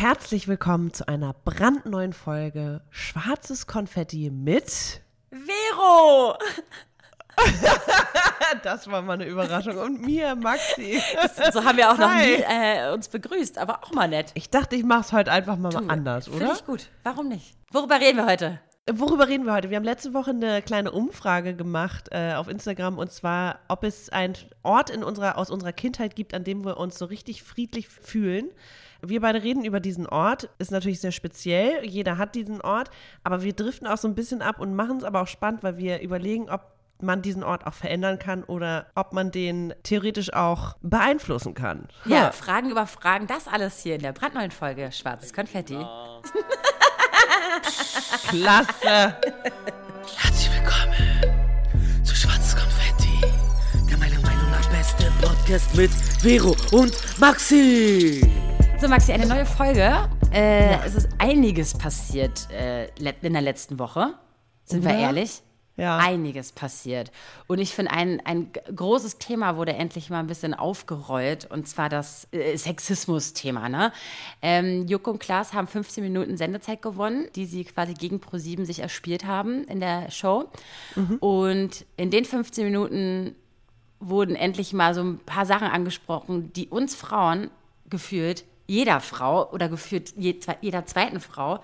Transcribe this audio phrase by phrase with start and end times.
[0.00, 6.38] Herzlich willkommen zu einer brandneuen Folge Schwarzes Konfetti mit Vero!
[8.62, 9.76] das war mal eine Überraschung.
[9.76, 11.02] Und mir, Maxi.
[11.52, 14.30] So haben wir auch noch nie äh, uns begrüßt, aber auch mal nett.
[14.32, 16.38] Ich dachte, ich mache es heute einfach mal, mal anders, oder?
[16.38, 16.88] Finde ich gut.
[17.02, 17.54] Warum nicht?
[17.70, 18.58] Worüber reden wir heute?
[18.90, 19.68] Worüber reden wir heute?
[19.68, 24.08] Wir haben letzte Woche eine kleine Umfrage gemacht äh, auf Instagram und zwar, ob es
[24.08, 27.86] einen Ort in unserer, aus unserer Kindheit gibt, an dem wir uns so richtig friedlich
[27.86, 28.48] fühlen.
[29.02, 32.90] Wir beide reden über diesen Ort, ist natürlich sehr speziell, jeder hat diesen Ort,
[33.24, 35.78] aber wir driften auch so ein bisschen ab und machen es aber auch spannend, weil
[35.78, 36.60] wir überlegen, ob
[37.00, 41.88] man diesen Ort auch verändern kann oder ob man den theoretisch auch beeinflussen kann.
[42.04, 42.32] Ja, ha.
[42.32, 45.76] Fragen über Fragen, das alles hier in der brandneuen Folge Schwarzes Konfetti.
[45.76, 46.20] Oh.
[48.28, 49.16] Klasse.
[50.16, 53.18] Herzlich willkommen zu Schwarzes Konfetti,
[53.88, 58.49] der meiner Meinung nach beste Podcast mit Vero und Maxi.
[58.80, 60.08] So, Maxi, eine neue Folge.
[60.32, 60.82] Äh, ja.
[60.86, 62.86] Es ist einiges passiert äh,
[63.20, 64.14] in der letzten Woche.
[64.64, 65.42] Sind wir ehrlich?
[65.76, 65.98] Ja.
[65.98, 67.12] Einiges passiert.
[67.46, 71.90] Und ich finde, ein, ein großes Thema wurde endlich mal ein bisschen aufgerollt, und zwar
[71.90, 73.68] das äh, Sexismus-Thema.
[73.68, 73.92] Ne?
[74.40, 78.78] Ähm, Juck und Klaas haben 15 Minuten Sendezeit gewonnen, die sie quasi gegen ProSieben sich
[78.78, 80.48] erspielt haben in der Show.
[80.96, 81.16] Mhm.
[81.16, 83.34] Und in den 15 Minuten
[83.98, 87.50] wurden endlich mal so ein paar Sachen angesprochen, die uns Frauen
[87.90, 91.58] gefühlt jeder Frau oder gefühlt jeder zweiten Frau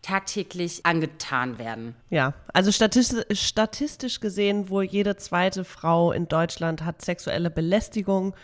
[0.00, 1.94] tagtäglich angetan werden.
[2.08, 8.34] Ja, also statistisch, statistisch gesehen wohl jede zweite Frau in Deutschland hat sexuelle Belästigung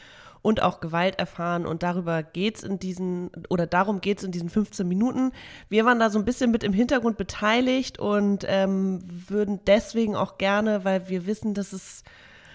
[0.42, 4.32] und auch Gewalt erfahren und darüber geht es in diesen oder darum geht es in
[4.32, 5.32] diesen 15 Minuten.
[5.70, 10.36] Wir waren da so ein bisschen mit im Hintergrund beteiligt und ähm, würden deswegen auch
[10.36, 12.02] gerne, weil wir wissen, dass es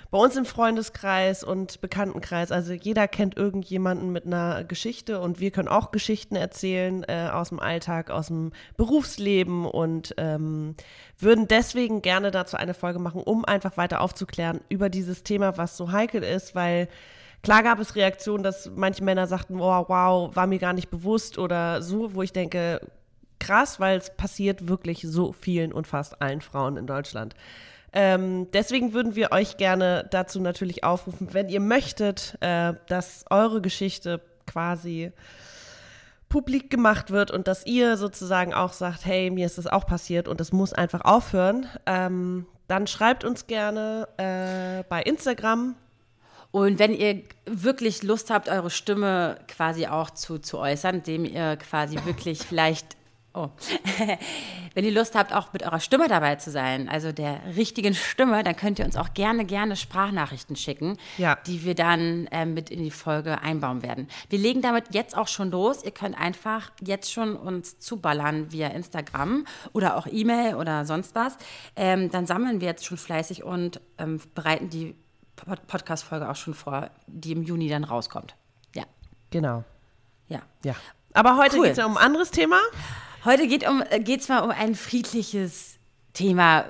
[0.09, 5.52] bei uns im Freundeskreis und Bekanntenkreis, also jeder kennt irgendjemanden mit einer Geschichte und wir
[5.52, 10.75] können auch Geschichten erzählen äh, aus dem Alltag, aus dem Berufsleben und ähm,
[11.19, 15.77] würden deswegen gerne dazu eine Folge machen, um einfach weiter aufzuklären über dieses Thema, was
[15.77, 16.87] so heikel ist, weil
[17.43, 21.37] Klar gab es Reaktionen, dass manche Männer sagten, wow, wow, war mir gar nicht bewusst
[21.37, 22.81] oder so, wo ich denke,
[23.39, 27.36] krass, weil es passiert wirklich so vielen und fast allen Frauen in Deutschland.
[27.93, 33.61] Ähm, deswegen würden wir euch gerne dazu natürlich aufrufen, wenn ihr möchtet, äh, dass eure
[33.61, 35.11] Geschichte quasi
[36.30, 40.27] publik gemacht wird und dass ihr sozusagen auch sagt, hey, mir ist das auch passiert
[40.27, 45.75] und das muss einfach aufhören, ähm, dann schreibt uns gerne äh, bei Instagram.
[46.52, 51.55] Und wenn ihr wirklich Lust habt, eure Stimme quasi auch zu, zu äußern, indem ihr
[51.58, 52.98] quasi wirklich vielleicht
[53.37, 53.52] Oh.
[54.73, 58.43] Wenn ihr Lust habt, auch mit eurer Stimme dabei zu sein, also der richtigen Stimme,
[58.43, 61.37] dann könnt ihr uns auch gerne, gerne Sprachnachrichten schicken, ja.
[61.45, 64.08] die wir dann äh, mit in die Folge einbauen werden.
[64.30, 65.83] Wir legen damit jetzt auch schon los.
[65.83, 71.37] Ihr könnt einfach jetzt schon uns zuballern via Instagram oder auch E-Mail oder sonst was.
[71.75, 74.95] Ähm, dann sammeln wir jetzt schon fleißig und ähm, bereiten die
[75.67, 78.36] Podcast-Folge auch schon vor, die im Juni dann rauskommt.
[78.73, 78.86] Ja.
[79.30, 79.64] Genau.
[80.27, 80.42] Ja.
[80.64, 80.73] Ja.
[81.14, 81.64] Aber heute cool.
[81.64, 82.59] geht es ja um ein anderes Thema.
[83.27, 85.80] Heute geht um, es mal um ein friedliches
[86.14, 86.64] Thema,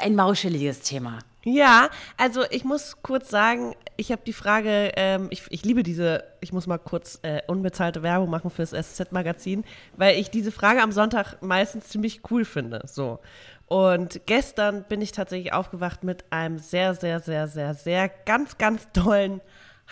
[0.00, 1.20] ein mauscheliges Thema.
[1.44, 6.24] Ja, also ich muss kurz sagen, ich habe die Frage, ähm, ich, ich liebe diese,
[6.40, 9.62] ich muss mal kurz äh, unbezahlte Werbung machen fürs SZ-Magazin,
[9.96, 12.82] weil ich diese Frage am Sonntag meistens ziemlich cool finde.
[12.86, 13.20] So.
[13.66, 18.88] Und gestern bin ich tatsächlich aufgewacht mit einem sehr, sehr, sehr, sehr, sehr ganz, ganz
[18.92, 19.40] tollen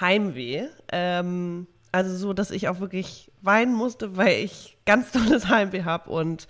[0.00, 0.66] Heimweh.
[0.90, 6.10] Ähm, also so, dass ich auch wirklich weinen musste, weil ich ganz tolles Heimweh habe
[6.10, 6.48] und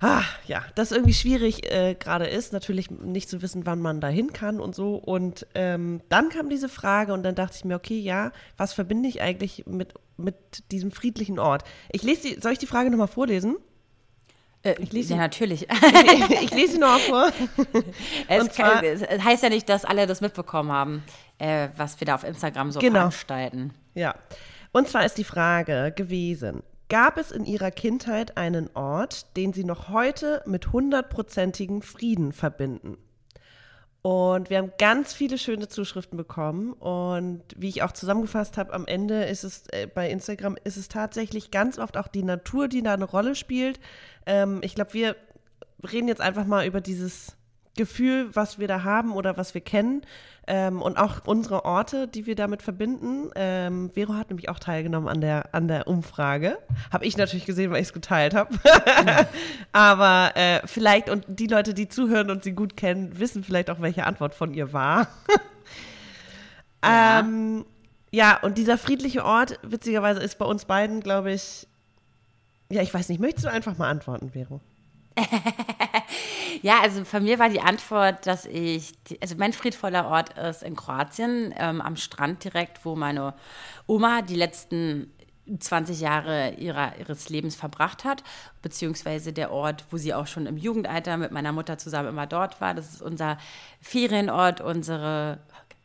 [0.00, 4.32] ah, ja, das irgendwie schwierig äh, gerade ist, natürlich nicht zu wissen, wann man dahin
[4.32, 4.96] kann und so.
[4.96, 9.08] Und ähm, dann kam diese Frage und dann dachte ich mir, okay, ja, was verbinde
[9.08, 10.36] ich eigentlich mit, mit
[10.70, 11.64] diesem friedlichen Ort?
[11.90, 13.56] Ich lese die, soll ich die Frage nochmal vorlesen?
[14.62, 15.66] Äh, ich lese ja, natürlich.
[16.06, 17.30] Ich, ich lese sie noch vor.
[18.28, 21.02] Es, zwar, es, heißt ja nicht, dass alle das mitbekommen haben,
[21.38, 22.94] äh, was wir da auf Instagram so genau.
[23.00, 23.72] veranstalten.
[23.94, 24.14] Ja.
[24.72, 29.64] Und zwar ist die Frage gewesen, gab es in Ihrer Kindheit einen Ort, den Sie
[29.64, 32.98] noch heute mit hundertprozentigem Frieden verbinden?
[34.02, 36.74] Und wir haben ganz viele schöne Zuschriften bekommen.
[36.74, 40.86] Und wie ich auch zusammengefasst habe, am Ende ist es äh, bei Instagram ist es
[40.86, 43.80] tatsächlich ganz oft auch die Natur, die da eine Rolle spielt.
[44.24, 45.16] Ähm, ich glaube, wir
[45.90, 47.36] reden jetzt einfach mal über dieses
[47.76, 50.02] Gefühl, was wir da haben oder was wir kennen
[50.48, 53.30] ähm, und auch unsere Orte, die wir damit verbinden.
[53.34, 56.58] Ähm, Vero hat nämlich auch teilgenommen an der, an der Umfrage.
[56.92, 58.54] Habe ich natürlich gesehen, weil ich es geteilt habe.
[59.72, 63.80] Aber äh, vielleicht, und die Leute, die zuhören und sie gut kennen, wissen vielleicht auch,
[63.80, 65.08] welche Antwort von ihr war.
[66.84, 67.20] ja.
[67.20, 67.64] Ähm,
[68.12, 71.66] ja, und dieser friedliche Ort, witzigerweise, ist bei uns beiden, glaube ich,
[72.70, 74.60] Ja, ich weiß nicht, möchtest du einfach mal antworten, Vero?
[76.62, 80.76] ja, also von mir war die Antwort, dass ich, also mein friedvoller Ort ist in
[80.76, 83.34] Kroatien, ähm, am Strand direkt, wo meine
[83.86, 85.12] Oma die letzten
[85.58, 88.22] 20 Jahre ihrer, ihres Lebens verbracht hat,
[88.62, 92.60] beziehungsweise der Ort, wo sie auch schon im Jugendalter mit meiner Mutter zusammen immer dort
[92.60, 92.74] war.
[92.74, 93.38] Das ist unser
[93.80, 95.38] Ferienort, unsere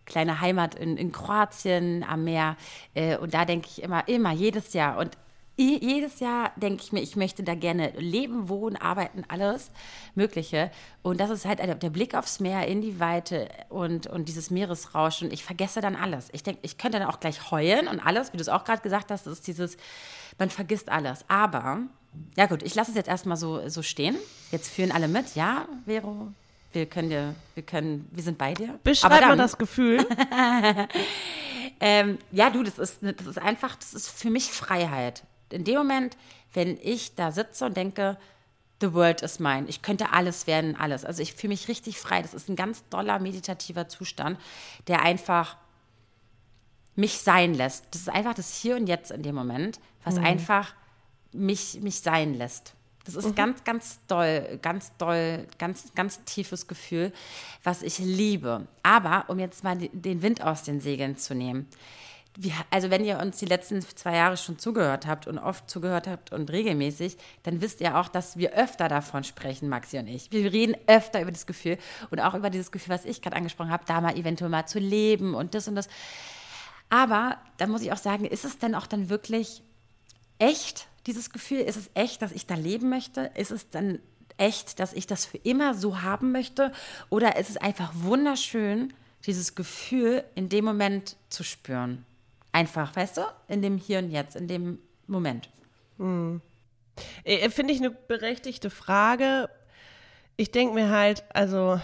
[0.05, 2.57] kleine Heimat in, in Kroatien am Meer.
[2.95, 4.97] Äh, und da denke ich immer, immer, jedes Jahr.
[4.97, 5.17] Und
[5.61, 9.71] jedes Jahr denke ich mir, ich möchte da gerne leben, wohnen, arbeiten, alles
[10.15, 10.71] Mögliche.
[11.01, 15.31] Und das ist halt der Blick aufs Meer in die Weite und, und dieses Meeresrauschen.
[15.31, 16.29] Ich vergesse dann alles.
[16.31, 18.81] Ich denke, ich könnte dann auch gleich heulen und alles, wie du es auch gerade
[18.81, 19.77] gesagt hast, ist dieses,
[20.39, 21.25] man vergisst alles.
[21.27, 21.79] Aber,
[22.37, 24.15] ja gut, ich lasse es jetzt erstmal so, so stehen.
[24.51, 25.35] Jetzt führen alle mit.
[25.35, 26.29] Ja, Vero,
[26.73, 28.79] wir können dir, wir können, wir sind bei dir.
[28.83, 30.05] Beschreib mal das Gefühl.
[31.79, 35.75] ähm, ja, du, das ist, das ist einfach, das ist für mich Freiheit in dem
[35.75, 36.17] Moment,
[36.53, 38.17] wenn ich da sitze und denke,
[38.81, 41.05] the world is mine, ich könnte alles werden, alles.
[41.05, 42.21] Also ich fühle mich richtig frei.
[42.21, 44.39] Das ist ein ganz doller meditativer Zustand,
[44.87, 45.55] der einfach
[46.95, 47.85] mich sein lässt.
[47.91, 50.25] Das ist einfach das Hier und Jetzt in dem Moment, was mhm.
[50.25, 50.73] einfach
[51.31, 52.73] mich, mich sein lässt.
[53.05, 53.35] Das ist mhm.
[53.35, 57.11] ganz, ganz doll, ganz doll, ganz, ganz tiefes Gefühl,
[57.63, 58.67] was ich liebe.
[58.83, 61.67] Aber um jetzt mal den Wind aus den Segeln zu nehmen,
[62.37, 66.07] wie, also wenn ihr uns die letzten zwei Jahre schon zugehört habt und oft zugehört
[66.07, 70.31] habt und regelmäßig, dann wisst ihr auch, dass wir öfter davon sprechen, Maxi und ich.
[70.31, 71.77] Wir reden öfter über das Gefühl
[72.09, 74.79] und auch über dieses Gefühl, was ich gerade angesprochen habe, da mal eventuell mal zu
[74.79, 75.89] leben und das und das.
[76.89, 79.61] Aber da muss ich auch sagen, ist es denn auch dann wirklich
[80.39, 81.59] echt, dieses Gefühl?
[81.59, 83.31] Ist es echt, dass ich da leben möchte?
[83.35, 83.99] Ist es dann
[84.37, 86.71] echt, dass ich das für immer so haben möchte?
[87.09, 88.93] Oder ist es einfach wunderschön,
[89.25, 92.05] dieses Gefühl in dem Moment zu spüren?
[92.51, 93.21] Einfach, weißt du?
[93.47, 95.49] In dem Hier und Jetzt, in dem Moment.
[95.97, 96.41] Hm.
[97.49, 99.49] Finde ich eine berechtigte Frage.
[100.37, 101.79] Ich denke mir halt, also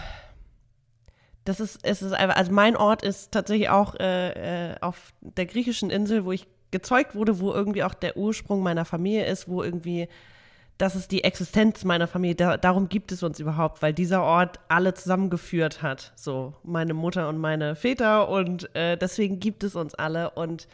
[1.44, 5.46] das ist, es ist einfach, also mein Ort ist tatsächlich auch äh, äh, auf der
[5.46, 9.62] griechischen Insel, wo ich gezeugt wurde, wo irgendwie auch der Ursprung meiner Familie ist, wo
[9.62, 10.08] irgendwie
[10.78, 12.36] das ist die Existenz meiner Familie.
[12.36, 16.12] Da, darum gibt es uns überhaupt, weil dieser Ort alle zusammengeführt hat.
[16.14, 20.30] So, meine Mutter und meine Väter und äh, deswegen gibt es uns alle.
[20.30, 20.68] Und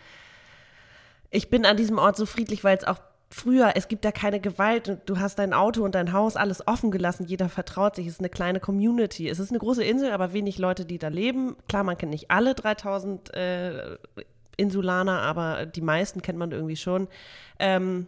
[1.31, 2.99] ich bin an diesem Ort so friedlich, weil es auch
[3.31, 4.99] früher, es gibt da keine Gewalt.
[5.07, 7.25] Du hast dein Auto und dein Haus alles offen gelassen.
[7.25, 8.07] Jeder vertraut sich.
[8.07, 9.29] Es ist eine kleine Community.
[9.29, 11.57] Es ist eine große Insel, aber wenig Leute, die da leben.
[11.67, 13.97] Klar, man kennt nicht alle 3000 äh,
[14.59, 17.09] Insulaner, aber die meisten kennt man irgendwie schon.
[17.59, 18.07] Ähm,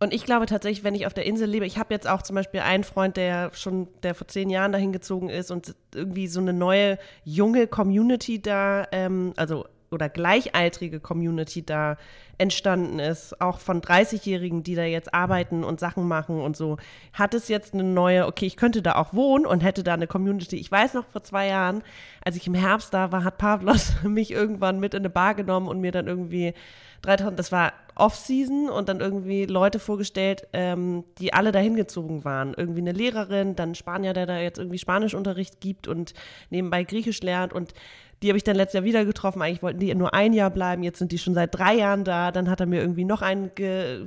[0.00, 2.34] und ich glaube tatsächlich, wenn ich auf der Insel lebe, ich habe jetzt auch zum
[2.34, 6.40] Beispiel einen Freund, der schon, der vor zehn Jahren dahin gezogen ist und irgendwie so
[6.40, 11.96] eine neue junge Community da, ähm, also oder gleichaltrige Community da
[12.38, 16.78] entstanden ist, auch von 30-Jährigen, die da jetzt arbeiten und Sachen machen und so,
[17.12, 20.06] hat es jetzt eine neue, okay, ich könnte da auch wohnen und hätte da eine
[20.06, 20.56] Community.
[20.56, 21.82] Ich weiß noch vor zwei Jahren,
[22.24, 25.68] als ich im Herbst da war, hat Pavlos mich irgendwann mit in eine Bar genommen
[25.68, 26.54] und mir dann irgendwie
[27.02, 32.54] 3000, das war Off-Season und dann irgendwie Leute vorgestellt, ähm, die alle dahin gezogen waren.
[32.56, 36.14] Irgendwie eine Lehrerin, dann ein Spanier, der da jetzt irgendwie Spanischunterricht gibt und
[36.50, 37.74] nebenbei Griechisch lernt und
[38.22, 39.40] die habe ich dann letztes Jahr wieder getroffen.
[39.40, 40.82] Eigentlich wollten die nur ein Jahr bleiben.
[40.82, 42.32] Jetzt sind die schon seit drei Jahren da.
[42.32, 43.50] Dann hat er mir irgendwie noch einen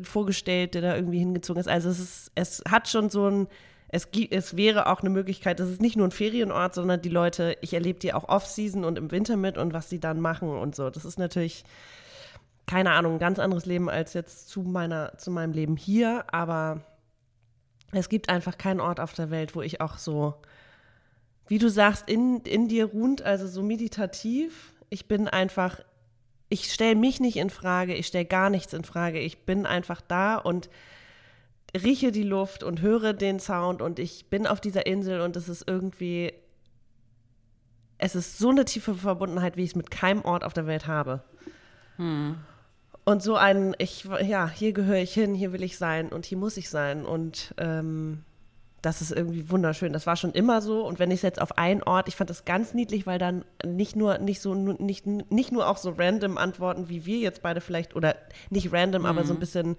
[0.03, 1.67] vorgestellt, der da irgendwie hingezogen ist.
[1.67, 3.47] Also es ist, es hat schon so ein,
[3.93, 7.57] es, es wäre auch eine Möglichkeit, das ist nicht nur ein Ferienort, sondern die Leute,
[7.61, 10.75] ich erlebe die auch Off-Season und im Winter mit und was sie dann machen und
[10.75, 10.89] so.
[10.89, 11.63] Das ist natürlich,
[12.65, 16.81] keine Ahnung, ein ganz anderes Leben als jetzt zu meiner, zu meinem Leben hier, aber
[17.91, 20.35] es gibt einfach keinen Ort auf der Welt, wo ich auch so
[21.47, 24.73] wie du sagst, in, in dir ruht, also so meditativ.
[24.89, 25.79] Ich bin einfach,
[26.49, 29.19] ich stelle mich nicht in Frage, ich stelle gar nichts in Frage.
[29.19, 30.69] Ich bin einfach da und
[31.75, 35.49] rieche die Luft und höre den Sound und ich bin auf dieser Insel und es
[35.49, 36.33] ist irgendwie,
[37.97, 40.87] es ist so eine tiefe Verbundenheit, wie ich es mit keinem Ort auf der Welt
[40.87, 41.23] habe.
[41.97, 42.37] Hm.
[43.05, 46.37] Und so ein, ich, ja, hier gehöre ich hin, hier will ich sein und hier
[46.37, 48.23] muss ich sein und ähm,
[48.83, 49.93] das ist irgendwie wunderschön.
[49.93, 50.85] Das war schon immer so.
[50.85, 53.45] Und wenn ich es jetzt auf einen Ort, ich fand das ganz niedlich, weil dann
[53.65, 57.61] nicht nur, nicht so, nicht, nicht nur auch so random Antworten, wie wir jetzt beide
[57.61, 58.15] vielleicht, oder
[58.49, 59.07] nicht random, mhm.
[59.07, 59.39] aber so ein mhm.
[59.39, 59.77] bisschen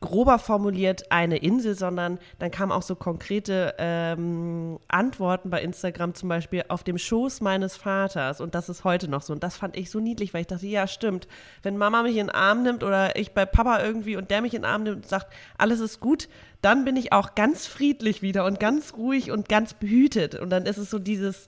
[0.00, 6.28] grober formuliert eine Insel, sondern dann kamen auch so konkrete ähm, Antworten bei Instagram zum
[6.28, 8.40] Beispiel auf dem Schoß meines Vaters.
[8.40, 9.32] Und das ist heute noch so.
[9.32, 11.26] Und das fand ich so niedlich, weil ich dachte, ja stimmt,
[11.62, 14.54] wenn Mama mich in den Arm nimmt oder ich bei Papa irgendwie und der mich
[14.54, 16.28] in den Arm nimmt und sagt, alles ist gut,
[16.60, 20.34] dann bin ich auch ganz friedlich wieder und ganz ruhig und ganz behütet.
[20.34, 21.46] Und dann ist es so dieses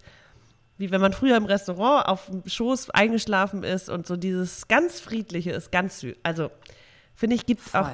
[0.78, 5.00] wie wenn man früher im Restaurant auf dem Schoß eingeschlafen ist und so dieses ganz
[5.00, 6.14] friedliche ist ganz süß.
[6.23, 6.50] Also
[7.14, 7.90] finde ich gibt auch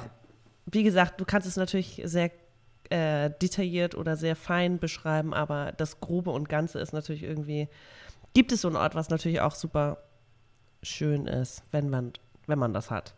[0.65, 2.31] wie gesagt, du kannst es natürlich sehr
[2.89, 7.67] äh, detailliert oder sehr fein beschreiben, aber das Grobe und Ganze ist natürlich irgendwie,
[8.33, 9.97] gibt es so einen Ort, was natürlich auch super
[10.83, 12.13] schön ist, wenn man,
[12.47, 13.15] wenn man das hat.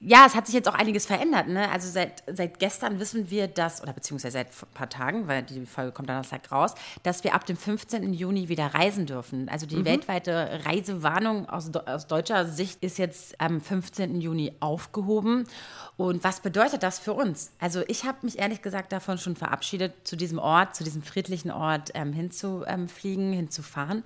[0.00, 1.48] Ja, es hat sich jetzt auch einiges verändert.
[1.48, 1.68] Ne?
[1.72, 5.66] Also seit, seit gestern wissen wir, dass, oder beziehungsweise seit ein paar Tagen, weil die
[5.66, 8.12] Folge kommt Donnerstag raus, dass wir ab dem 15.
[8.12, 9.48] Juni wieder reisen dürfen.
[9.48, 9.86] Also die mhm.
[9.86, 14.20] weltweite Reisewarnung aus, aus deutscher Sicht ist jetzt am 15.
[14.20, 15.48] Juni aufgehoben.
[15.96, 17.50] Und was bedeutet das für uns?
[17.58, 21.50] Also ich habe mich ehrlich gesagt davon schon verabschiedet, zu diesem Ort, zu diesem friedlichen
[21.50, 24.04] Ort ähm, hinzufliegen, hinzufahren.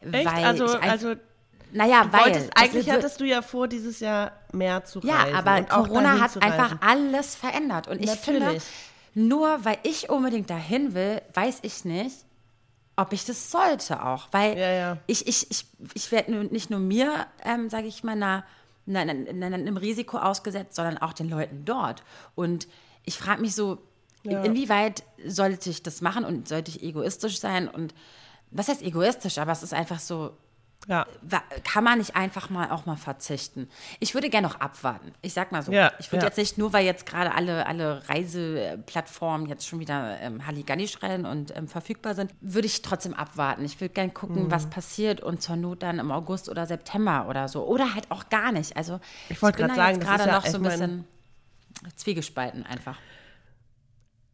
[0.00, 0.26] Echt?
[0.26, 1.14] Weil also, also
[1.72, 2.20] naja, du weil.
[2.24, 5.32] Wolltest, eigentlich hattest du ja vor, dieses Jahr mehr zu reisen.
[5.32, 7.88] Ja, aber Corona hat einfach alles verändert.
[7.88, 8.24] Und ich Natürlich.
[8.24, 8.62] finde,
[9.14, 12.16] nur weil ich unbedingt dahin will, weiß ich nicht,
[12.96, 14.28] ob ich das sollte auch.
[14.32, 14.96] Weil ja, ja.
[15.06, 18.44] ich, ich, ich, ich werde nicht nur mir, ähm, sage ich mal, einer,
[18.86, 22.02] einer, einer, einem Risiko ausgesetzt, sondern auch den Leuten dort.
[22.34, 22.68] Und
[23.04, 23.78] ich frage mich so,
[24.24, 24.42] ja.
[24.42, 27.68] inwieweit sollte ich das machen und sollte ich egoistisch sein?
[27.68, 27.94] Und
[28.50, 29.38] was heißt egoistisch?
[29.38, 30.36] Aber es ist einfach so,
[30.86, 31.06] ja.
[31.64, 33.68] Kann man nicht einfach mal auch mal verzichten?
[34.00, 35.12] Ich würde gerne noch abwarten.
[35.20, 35.72] Ich sag mal so.
[35.72, 36.28] Ja, ich würde ja.
[36.28, 41.26] jetzt nicht nur, weil jetzt gerade alle, alle Reiseplattformen jetzt schon wieder ähm, Halligalli schreien
[41.26, 43.64] und ähm, verfügbar sind, würde ich trotzdem abwarten.
[43.64, 44.50] Ich würde gerne gucken, mhm.
[44.50, 47.66] was passiert und zur Not dann im August oder September oder so.
[47.66, 48.76] Oder halt auch gar nicht.
[48.76, 51.04] Also ich wollte gerade sagen, gerade noch so ein bisschen
[51.96, 52.96] zwiegespalten einfach.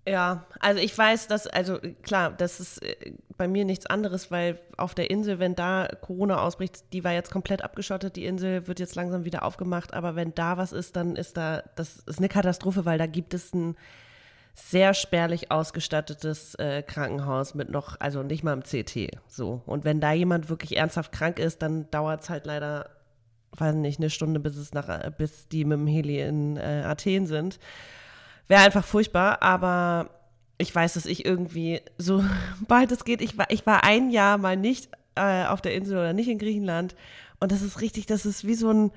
[0.06, 4.60] Ja, also ich weiß, dass, also klar, das ist äh, bei mir nichts anderes, weil
[4.76, 8.80] auf der Insel, wenn da Corona ausbricht, die war jetzt komplett abgeschottet, die Insel wird
[8.80, 12.28] jetzt langsam wieder aufgemacht, aber wenn da was ist, dann ist da, das ist eine
[12.28, 13.76] Katastrophe, weil da gibt es ein
[14.52, 19.62] sehr spärlich ausgestattetes äh, Krankenhaus mit noch, also nicht mal im CT, so.
[19.64, 22.90] Und wenn da jemand wirklich ernsthaft krank ist, dann dauert es halt leider,
[23.52, 27.26] weiß nicht, eine Stunde, bis es nach, bis die mit dem Heli in äh, Athen
[27.26, 27.58] sind.
[28.48, 30.10] Wäre einfach furchtbar, aber
[30.58, 32.24] ich weiß, dass ich irgendwie so
[32.68, 35.98] bald es geht, ich war, ich war ein Jahr mal nicht äh, auf der Insel
[35.98, 36.94] oder nicht in Griechenland
[37.40, 38.90] und das ist richtig, das ist wie so ein,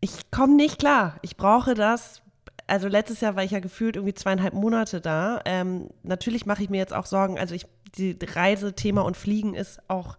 [0.00, 1.18] ich komme nicht klar.
[1.22, 2.22] Ich brauche das.
[2.66, 5.40] Also letztes Jahr war ich ja gefühlt irgendwie zweieinhalb Monate da.
[5.44, 7.38] Ähm, natürlich mache ich mir jetzt auch Sorgen.
[7.38, 7.66] Also ich,
[7.96, 10.18] die Reisethema und Fliegen ist auch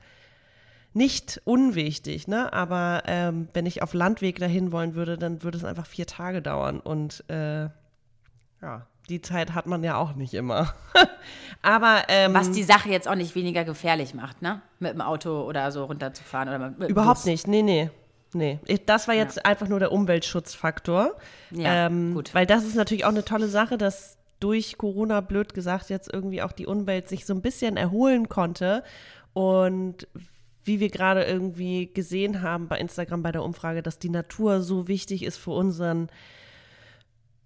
[0.94, 2.52] nicht unwichtig, ne?
[2.52, 6.42] Aber ähm, wenn ich auf Landweg dahin wollen würde, dann würde es einfach vier Tage
[6.42, 6.80] dauern.
[6.80, 7.70] Und äh,
[8.62, 10.74] ja, die Zeit hat man ja auch nicht immer.
[11.62, 14.62] Aber ähm, was die Sache jetzt auch nicht weniger gefährlich macht, ne?
[14.80, 17.26] Mit dem Auto oder so runterzufahren oder mit Überhaupt Bus.
[17.26, 17.48] nicht.
[17.48, 17.90] Nee, nee.
[18.32, 19.46] Nee, das war jetzt ja.
[19.46, 21.16] einfach nur der Umweltschutzfaktor.
[21.50, 22.34] Ja, ähm, gut.
[22.36, 26.44] Weil das ist natürlich auch eine tolle Sache, dass durch Corona, blöd gesagt, jetzt irgendwie
[26.44, 28.84] auch die Umwelt sich so ein bisschen erholen konnte.
[29.34, 30.08] Und
[30.64, 34.88] wie wir gerade irgendwie gesehen haben bei Instagram bei der Umfrage, dass die Natur so
[34.88, 36.10] wichtig ist für unseren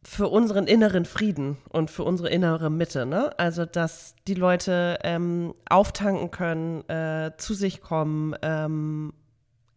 [0.05, 3.05] für unseren inneren Frieden und für unsere innere Mitte.
[3.05, 3.31] Ne?
[3.37, 9.13] Also, dass die Leute ähm, auftanken können, äh, zu sich kommen, ähm,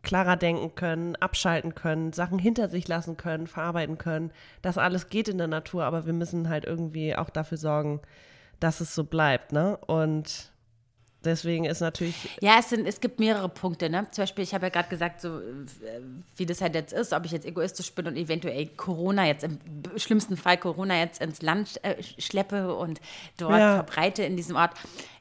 [0.03, 4.31] klarer denken können, abschalten können, Sachen hinter sich lassen können, verarbeiten können.
[4.63, 8.01] Das alles geht in der Natur, aber wir müssen halt irgendwie auch dafür sorgen,
[8.61, 9.53] dass es so bleibt.
[9.53, 9.77] Ne?
[9.77, 10.53] Und
[11.27, 12.15] Deswegen ist natürlich.
[12.41, 13.91] Ja, es, sind, es gibt mehrere Punkte.
[13.91, 14.07] Ne?
[14.11, 15.41] Zum Beispiel, ich habe ja gerade gesagt, so
[16.37, 19.59] wie das halt jetzt ist, ob ich jetzt egoistisch bin und eventuell Corona jetzt im
[19.97, 23.01] schlimmsten Fall Corona jetzt ins Land äh, schleppe und
[23.37, 23.75] dort ja.
[23.75, 24.73] verbreite in diesem Ort.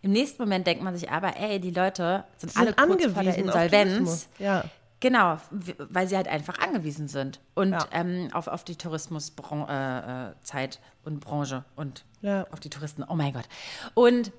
[0.02, 3.24] Im nächsten Moment denkt man sich aber, ey, die Leute sind, sind alle kurz vor
[3.24, 4.30] der Insolvenz.
[4.40, 4.64] Ja.
[5.02, 5.38] Genau,
[5.78, 7.86] weil sie halt einfach angewiesen sind und ja.
[7.92, 10.70] ähm, auf, auf die Tourismuszeit äh, äh
[11.04, 12.48] und Branche und ja.
[12.52, 13.04] auf die Touristen.
[13.08, 13.48] Oh mein Gott.
[13.94, 14.32] Und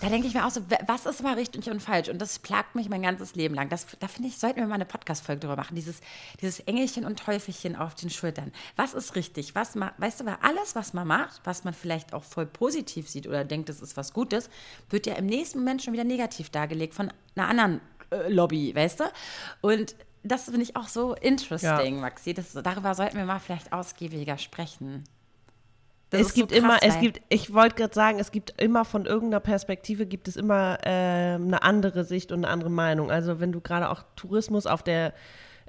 [0.00, 2.08] da denke ich mir auch so, was ist mal richtig und falsch?
[2.08, 3.68] Und das plagt mich mein ganzes Leben lang.
[3.68, 5.74] Das, da finde ich, sollten wir mal eine Podcast-Folge drüber machen.
[5.74, 6.00] Dieses,
[6.40, 8.52] dieses Engelchen und Teufelchen auf den Schultern.
[8.76, 9.54] Was ist richtig?
[9.54, 13.26] Was weißt du, weil alles, was man macht, was man vielleicht auch voll positiv sieht
[13.26, 14.48] oder denkt, das ist was Gutes,
[14.88, 17.80] wird ja im nächsten Moment schon wieder negativ dargelegt von einer anderen
[18.28, 19.04] Lobby, weißt du?
[19.60, 22.00] Und das finde ich auch so interesting, ja.
[22.00, 22.34] Maxi.
[22.34, 25.04] Das, darüber sollten wir mal vielleicht ausgiebiger sprechen.
[26.10, 28.84] Das es gibt so krass, immer, es gibt, ich wollte gerade sagen, es gibt immer
[28.84, 33.10] von irgendeiner Perspektive gibt es immer äh, eine andere Sicht und eine andere Meinung.
[33.10, 35.12] Also wenn du gerade auch Tourismus auf der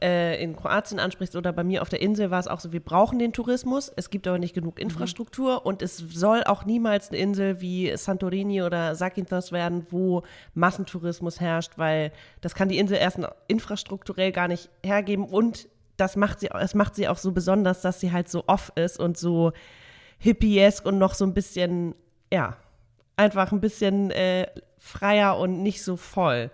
[0.02, 2.80] äh, in Kroatien ansprichst oder bei mir auf der Insel war es auch so, wir
[2.80, 4.84] brauchen den Tourismus, es gibt aber nicht genug mhm.
[4.84, 5.68] Infrastruktur mhm.
[5.68, 10.24] und es soll auch niemals eine Insel wie Santorini oder Zakynthos werden, wo
[10.54, 12.12] Massentourismus herrscht, weil
[12.42, 16.96] das kann die Insel erst infrastrukturell gar nicht hergeben und das macht sie, es macht
[16.96, 19.54] sie auch so besonders, dass sie halt so off ist und so
[20.18, 21.96] hippiesk und noch so ein bisschen,
[22.32, 22.58] ja,
[23.16, 24.48] einfach ein bisschen äh,
[24.78, 26.52] freier und nicht so voll.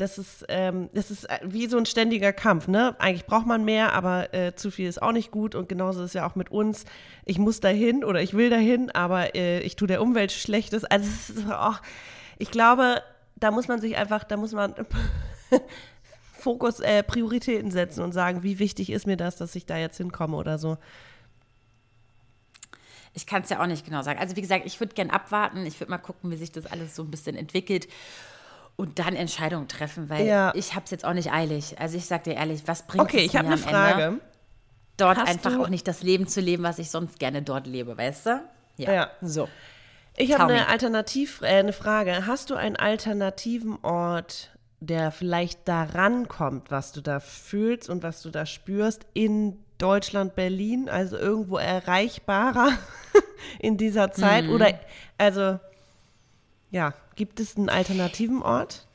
[0.00, 2.96] Das ist, ähm, das ist äh, wie so ein ständiger Kampf, ne?
[2.98, 5.54] Eigentlich braucht man mehr, aber äh, zu viel ist auch nicht gut.
[5.54, 6.86] Und genauso ist es ja auch mit uns.
[7.26, 10.84] Ich muss dahin oder ich will dahin, aber äh, ich tue der Umwelt Schlechtes.
[10.84, 11.74] Also ist, oh,
[12.38, 13.02] ich glaube,
[13.36, 14.74] da muss man sich einfach, da muss man
[16.32, 19.98] Fokus, äh, Prioritäten setzen und sagen, wie wichtig ist mir das, dass ich da jetzt
[19.98, 20.78] hinkomme oder so.
[23.12, 24.18] Ich kann es ja auch nicht genau sagen.
[24.18, 25.66] Also wie gesagt, ich würde gern abwarten.
[25.66, 27.88] Ich würde mal gucken, wie sich das alles so ein bisschen entwickelt
[28.80, 30.52] und dann Entscheidungen treffen, weil ja.
[30.54, 31.78] ich habe es jetzt auch nicht eilig.
[31.78, 34.02] Also ich sage dir ehrlich, was bringt okay, es ich habe eine Frage.
[34.02, 34.20] Ende,
[34.96, 37.96] dort Hast einfach auch nicht das Leben zu leben, was ich sonst gerne dort lebe,
[37.96, 38.42] weißt du?
[38.78, 38.92] Ja.
[38.92, 39.10] ja.
[39.20, 39.48] So.
[40.16, 42.26] Ich habe eine Alternativ, äh, eine Frage.
[42.26, 48.22] Hast du einen alternativen Ort, der vielleicht daran kommt, was du da fühlst und was
[48.22, 52.72] du da spürst in Deutschland, Berlin, also irgendwo erreichbarer
[53.58, 54.44] in dieser Zeit?
[54.44, 54.52] Mhm.
[54.52, 54.80] Oder
[55.18, 55.58] also
[56.70, 58.86] ja, gibt es einen alternativen Ort?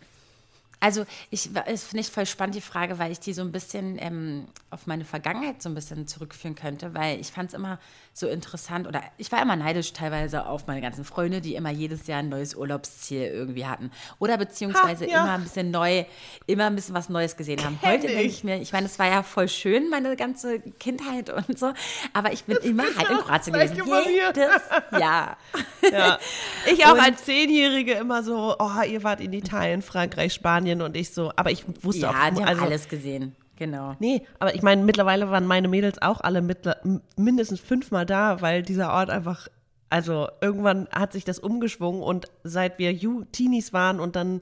[0.86, 3.98] Also ich, das finde ich voll spannend, die Frage, weil ich die so ein bisschen
[4.00, 7.80] ähm, auf meine Vergangenheit so ein bisschen zurückführen könnte, weil ich fand es immer
[8.14, 12.06] so interessant oder ich war immer neidisch teilweise auf meine ganzen Freunde, die immer jedes
[12.06, 13.90] Jahr ein neues Urlaubsziel irgendwie hatten
[14.20, 15.24] oder beziehungsweise ha, ja.
[15.24, 16.06] immer ein bisschen neu,
[16.46, 17.80] immer ein bisschen was Neues gesehen haben.
[17.82, 21.32] Kenn Heute denke ich mir, ich meine, es war ja voll schön, meine ganze Kindheit
[21.32, 21.74] und so,
[22.14, 23.76] aber ich bin das immer halt in Kroatien gewesen.
[24.06, 25.38] Jedes Jahr.
[25.82, 26.20] Ja.
[26.72, 30.96] Ich auch und, als Zehnjährige immer so, oh, ihr wart in Italien, Frankreich, Spanien und
[30.96, 33.36] ich so, aber ich wusste ja, auch, die also, haben alles gesehen.
[33.58, 33.96] Genau.
[34.00, 36.70] Nee, aber ich meine, mittlerweile waren meine Mädels auch alle mit,
[37.16, 39.48] mindestens fünfmal da, weil dieser Ort einfach,
[39.90, 42.98] also irgendwann hat sich das umgeschwungen und seit wir
[43.32, 44.42] Teenies waren und dann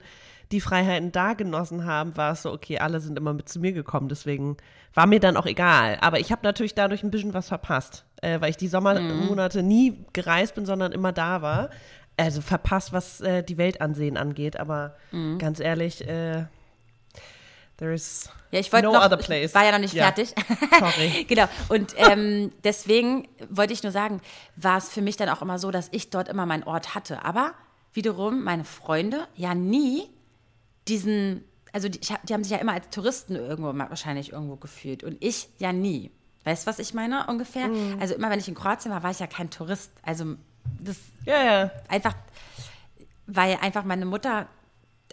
[0.51, 3.73] die Freiheiten da genossen haben, war es so, okay, alle sind immer mit zu mir
[3.73, 4.57] gekommen, deswegen
[4.93, 5.97] war mir dann auch egal.
[6.01, 9.67] Aber ich habe natürlich dadurch ein bisschen was verpasst, äh, weil ich die Sommermonate mhm.
[9.67, 11.69] nie gereist bin, sondern immer da war.
[12.15, 15.39] Also verpasst, was äh, die Weltansehen angeht, aber mhm.
[15.39, 16.45] ganz ehrlich, äh,
[17.77, 19.49] There is ja, ich no noch, other place.
[19.49, 20.03] Ich war ja noch nicht ja.
[20.03, 20.33] fertig.
[20.79, 21.25] Sorry.
[21.27, 21.45] genau.
[21.69, 24.21] Und ähm, deswegen wollte ich nur sagen,
[24.55, 27.25] war es für mich dann auch immer so, dass ich dort immer meinen Ort hatte.
[27.25, 27.53] Aber
[27.91, 30.07] wiederum meine Freunde ja nie
[30.87, 35.17] diesen, also die, die haben sich ja immer als Touristen irgendwo wahrscheinlich irgendwo gefühlt und
[35.23, 36.11] ich ja nie.
[36.43, 37.69] Weißt du, was ich meine ungefähr?
[37.69, 37.99] Mm.
[38.01, 39.91] Also immer, wenn ich in Kroatien war, war ich ja kein Tourist.
[40.03, 40.35] Also
[40.83, 41.71] das ja, ja.
[41.87, 42.15] einfach,
[43.27, 44.47] weil einfach meine Mutter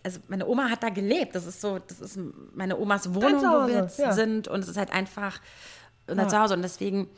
[0.03, 1.35] also meine Oma hat da gelebt.
[1.35, 2.19] Das ist so, das ist
[2.55, 4.13] meine Omas Wohnung, wo wir jetzt ja.
[4.13, 4.49] sind.
[4.49, 5.41] Und es ist halt einfach
[6.07, 6.29] unser ja.
[6.29, 6.55] Zuhause.
[6.55, 7.09] Und deswegen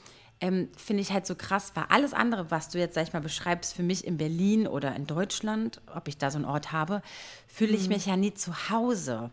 [0.41, 3.23] ähm, finde ich halt so krass, weil alles andere, was du jetzt, sag ich mal,
[3.23, 7.03] beschreibst, für mich in Berlin oder in Deutschland, ob ich da so einen Ort habe,
[7.47, 7.95] fühle ich mhm.
[7.95, 9.31] mich ja nie zu Hause.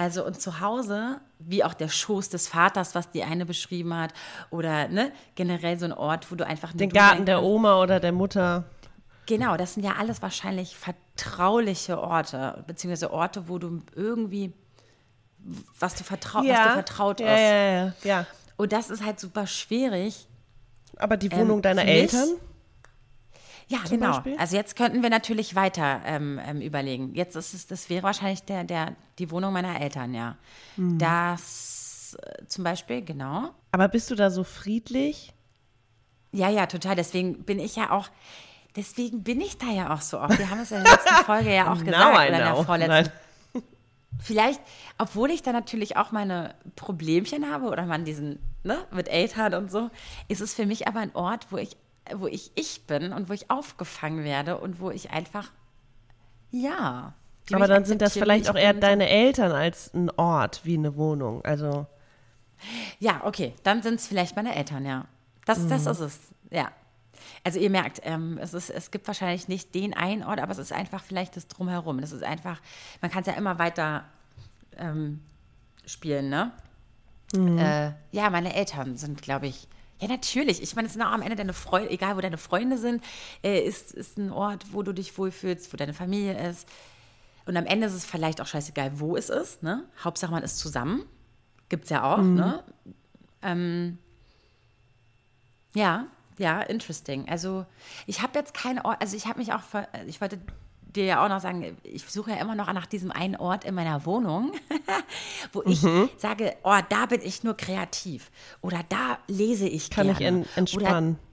[0.00, 4.14] Also und zu Hause, wie auch der Schoß des Vaters, was die eine beschrieben hat,
[4.48, 8.12] oder ne, generell so ein Ort, wo du einfach den Garten der Oma oder der
[8.12, 8.64] Mutter.
[9.26, 14.54] Genau, das sind ja alles wahrscheinlich vertrauliche Orte, beziehungsweise Orte, wo du irgendwie,
[15.78, 17.40] was du, vertrau ja, was du vertraut ja, ist.
[17.40, 18.26] Ja, ja, ja.
[18.56, 20.26] Und das ist halt super schwierig.
[20.96, 22.28] Aber die Wohnung ähm, deiner Eltern?
[23.70, 24.08] Ja, genau.
[24.08, 24.36] Beispiel?
[24.36, 27.14] Also jetzt könnten wir natürlich weiter ähm, ähm, überlegen.
[27.14, 30.36] Jetzt ist es, das wäre wahrscheinlich der, der, die Wohnung meiner Eltern, ja.
[30.76, 30.98] Mhm.
[30.98, 33.50] Das äh, zum Beispiel, genau.
[33.70, 35.32] Aber bist du da so friedlich?
[36.32, 36.96] Ja, ja, total.
[36.96, 38.08] Deswegen bin ich ja auch,
[38.76, 40.38] Deswegen bin ich da ja auch so oft.
[40.38, 43.10] Wir haben es in der letzten Folge ja auch gesagt, oder in der vorletzten.
[43.52, 43.64] Nein.
[44.22, 44.60] Vielleicht,
[44.98, 49.70] obwohl ich da natürlich auch meine Problemchen habe oder man diesen, ne, mit Eltern und
[49.70, 49.90] so,
[50.28, 51.76] ist es für mich aber ein Ort, wo ich,
[52.14, 55.50] wo ich ich bin und wo ich aufgefangen werde und wo ich einfach,
[56.50, 57.14] ja.
[57.52, 61.44] Aber dann sind das vielleicht auch eher deine Eltern als ein Ort wie eine Wohnung,
[61.44, 61.86] also.
[62.98, 65.06] Ja, okay, dann sind es vielleicht meine Eltern, ja.
[65.46, 65.68] Das, mhm.
[65.70, 66.18] das ist es,
[66.50, 66.70] ja.
[67.42, 70.58] Also ihr merkt, ähm, es, ist, es gibt wahrscheinlich nicht den einen Ort, aber es
[70.58, 72.00] ist einfach vielleicht das Drumherum.
[72.00, 72.60] Das ist einfach,
[73.00, 74.04] man kann es ja immer weiter
[74.76, 75.20] ähm,
[75.86, 76.52] spielen, ne?
[77.34, 77.58] Mhm.
[77.58, 79.68] Äh, ja, meine Eltern sind, glaube ich,
[80.00, 80.62] ja, natürlich.
[80.62, 83.04] Ich meine, es sind auch am Ende deine Freunde, egal wo deine Freunde sind,
[83.42, 86.66] äh, ist, ist ein Ort, wo du dich wohlfühlst, wo deine Familie ist.
[87.46, 89.62] Und am Ende ist es vielleicht auch scheißegal, wo es ist.
[89.62, 89.84] Ne?
[90.02, 91.04] Hauptsache, man ist zusammen.
[91.68, 92.18] Gibt es ja auch.
[92.18, 92.34] Mhm.
[92.34, 92.64] Ne?
[93.42, 93.98] Ähm,
[95.74, 96.06] ja,
[96.38, 97.28] ja, interesting.
[97.28, 97.66] Also
[98.06, 99.62] ich habe jetzt keinen Ort, also ich habe mich auch,
[100.06, 100.38] ich wollte
[100.96, 103.74] dir ja auch noch sagen, ich suche ja immer noch nach diesem einen Ort in
[103.74, 104.52] meiner Wohnung,
[105.52, 106.08] wo ich mhm.
[106.16, 110.42] sage, oh, da bin ich nur kreativ oder da lese ich Kann gerne.
[110.42, 111.14] ich entspannen.
[111.14, 111.29] Oder,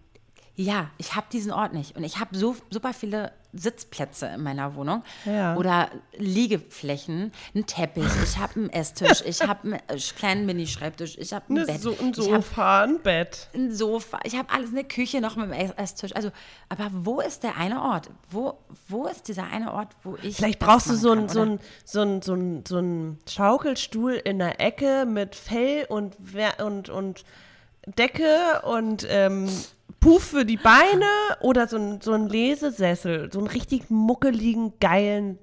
[0.59, 1.95] Ja, ich habe diesen Ort nicht.
[1.95, 5.55] Und ich habe so super viele Sitzplätze in meiner Wohnung Ja.
[5.55, 11.31] oder Liegeflächen, einen Teppich, ich habe einen Esstisch, ich habe einen äh, kleinen Mini-Schreibtisch, ich
[11.33, 13.49] habe ein Ne, Bett, so ein Sofa, ein Bett.
[13.53, 16.15] ein Sofa, ich habe alles, eine Küche noch mit dem Esstisch.
[16.15, 16.31] Also,
[16.69, 18.09] aber wo ist der eine Ort?
[18.29, 20.37] Wo, wo ist dieser eine Ort, wo ich.
[20.37, 24.39] Vielleicht brauchst du so einen so ein, so ein, so ein, so ein Schaukelstuhl in
[24.39, 26.15] der Ecke mit Fell und,
[26.59, 27.23] und, und
[27.85, 29.47] Decke und ähm,
[29.99, 31.05] Puff für die Beine
[31.41, 35.39] oder so ein, so ein Lesesessel, so einen richtig muckeligen, geilen.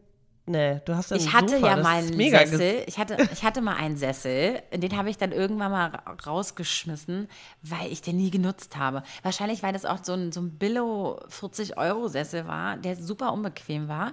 [0.46, 2.84] Ne, du hast ja Ich hatte Sofa, ja mal einen Sessel.
[2.86, 4.60] Ich hatte, ich hatte mal einen Sessel.
[4.74, 7.28] Den habe ich dann irgendwann mal ra- rausgeschmissen,
[7.62, 9.02] weil ich den nie genutzt habe.
[9.22, 14.12] Wahrscheinlich, weil das auch so ein, so ein Billo 40-Euro-Sessel war, der super unbequem war.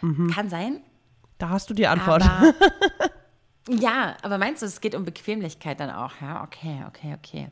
[0.00, 0.30] Mhm.
[0.30, 0.80] Kann sein.
[1.36, 2.22] Da hast du die Antwort.
[2.22, 2.54] Aber,
[3.68, 6.12] ja, aber meinst du, es geht um Bequemlichkeit dann auch?
[6.22, 7.48] Ja, okay, okay, okay.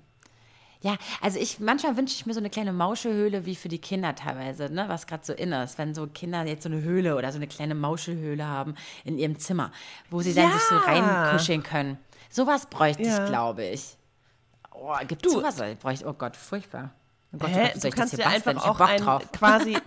[0.84, 4.14] Ja, also ich, manchmal wünsche ich mir so eine kleine Mauschelhöhle wie für die Kinder
[4.14, 7.32] teilweise, ne, was gerade so in ist, wenn so Kinder jetzt so eine Höhle oder
[7.32, 9.72] so eine kleine Mauschelhöhle haben in ihrem Zimmer,
[10.10, 10.80] wo sie dann sich so Ja.
[10.82, 11.96] reinkuscheln können.
[12.28, 13.24] Sowas bräuchte Ja.
[13.24, 13.96] ich, glaube ich.
[14.74, 15.56] Oh, gibt sowas?
[15.80, 16.90] Bräuchte, oh Gott, furchtbar.
[17.32, 17.62] Oh Gott, oh Hä?
[17.62, 19.00] Gott, soll Du ich kannst dir einfach Ich auch ein
[19.32, 19.78] quasi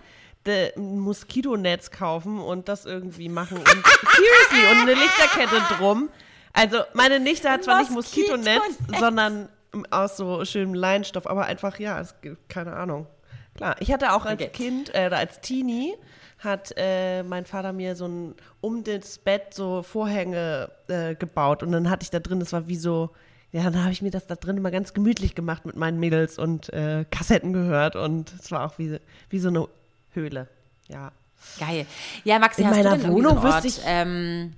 [0.76, 3.58] ein Moskitonetz kaufen und das irgendwie machen.
[3.58, 6.08] Und, seriously, und eine Lichterkette drum.
[6.52, 8.62] Also meine Nichte hat zwar nicht Moskitonetz.
[8.98, 9.48] sondern
[9.90, 13.06] aus so schönem Leinstoff, aber einfach, ja, es gibt keine Ahnung.
[13.54, 14.50] Klar, ich hatte auch als Okay.
[14.52, 15.94] Kind, äh, oder als Teenie,
[16.38, 21.72] hat äh, mein Vater mir so ein um das Bett so Vorhänge äh, gebaut und
[21.72, 23.10] dann hatte ich da drin, das war wie so,
[23.50, 26.38] ja, dann habe ich mir das da drin immer ganz gemütlich gemacht mit meinen Mädels
[26.38, 29.66] und äh, Kassetten gehört und es war auch wie, wie so eine
[30.12, 30.46] Höhle.
[30.86, 31.10] Ja.
[31.58, 31.86] Geil.
[32.24, 34.54] Ja, Maxi, In hast meiner du denn Wohnung Ort, wüsste ich- ähm,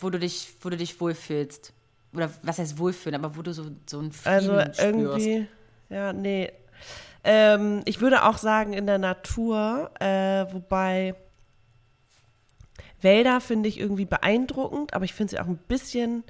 [0.00, 1.72] wo du dich, wo du dich wohlfühlst?
[2.14, 4.80] Oder was heißt wohlfühlen, aber wo du so, so einen Frieden Also spürst.
[4.82, 5.46] irgendwie,
[5.90, 6.52] ja, nee.
[7.24, 11.14] Ähm, ich würde auch sagen in der Natur, äh, wobei
[13.00, 16.24] Wälder finde ich irgendwie beeindruckend, aber ich finde sie auch ein bisschen,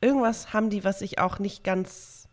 [0.00, 2.27] irgendwas haben die, was ich auch nicht ganz,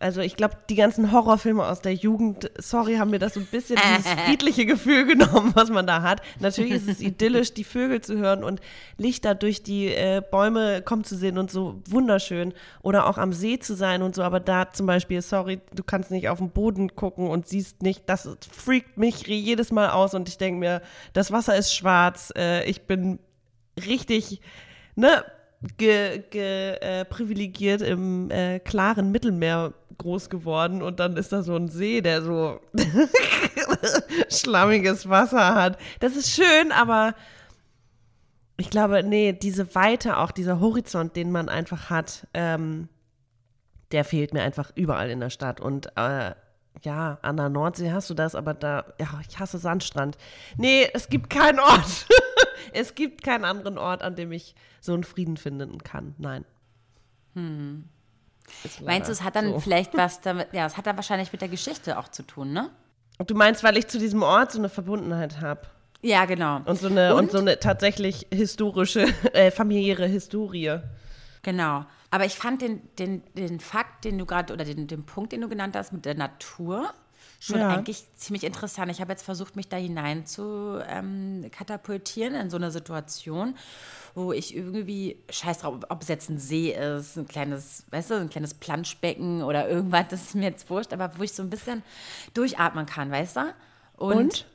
[0.00, 3.46] also ich glaube, die ganzen Horrorfilme aus der Jugend, sorry, haben mir das so ein
[3.46, 6.20] bisschen dieses friedliche Gefühl genommen, was man da hat.
[6.40, 8.60] Natürlich ist es idyllisch, die Vögel zu hören und
[8.98, 12.52] Lichter durch die äh, Bäume kommen zu sehen und so wunderschön.
[12.82, 16.10] Oder auch am See zu sein und so, aber da zum Beispiel, sorry, du kannst
[16.10, 20.28] nicht auf den Boden gucken und siehst nicht, das freakt mich jedes Mal aus und
[20.28, 23.20] ich denke mir, das Wasser ist schwarz, äh, ich bin
[23.86, 24.40] richtig,
[24.96, 25.24] ne,
[25.76, 31.56] ge, ge, äh, privilegiert im äh, klaren Mittelmeer groß geworden und dann ist da so
[31.56, 32.60] ein See, der so
[34.30, 35.78] schlammiges Wasser hat.
[36.00, 37.14] Das ist schön, aber
[38.56, 42.88] ich glaube, nee, diese Weite, auch dieser Horizont, den man einfach hat, ähm,
[43.90, 45.60] der fehlt mir einfach überall in der Stadt.
[45.60, 46.34] Und äh,
[46.82, 50.16] ja, an der Nordsee hast du das, aber da, ja, ich hasse Sandstrand.
[50.56, 52.06] Nee, es gibt keinen Ort.
[52.72, 56.14] es gibt keinen anderen Ort, an dem ich so einen Frieden finden kann.
[56.18, 56.44] Nein.
[57.34, 57.93] Leider
[58.84, 59.60] Meinst du, es hat dann so.
[59.60, 62.70] vielleicht was damit, ja, es hat dann wahrscheinlich mit der Geschichte auch zu tun, ne?
[63.26, 65.62] Du meinst, weil ich zu diesem Ort so eine Verbundenheit habe
[66.02, 66.60] Ja, genau.
[66.64, 67.24] und so eine und?
[67.24, 67.30] Und?
[67.30, 70.78] so eine tatsächlich historische, äh, familiäre Historie.
[71.42, 71.84] Genau.
[72.10, 75.40] Aber ich fand den, den, den Fakt, den du gerade, oder den, den Punkt, den
[75.40, 76.92] du genannt hast mit der Natur,
[77.44, 77.68] schon Ja.
[77.68, 78.90] eigentlich ziemlich interessant.
[78.90, 83.54] Ich habe jetzt versucht, mich da hinein zu ähm, katapultieren in so eine Situation,
[84.14, 88.14] wo ich irgendwie, scheiß drauf, ob es jetzt ein See ist, ein kleines, weißt du,
[88.14, 91.50] ein kleines Planschbecken oder irgendwas, das ist mir jetzt wurscht, aber wo ich so ein
[91.50, 91.82] bisschen
[92.32, 93.54] durchatmen kann, weißt du?
[93.96, 94.46] Und?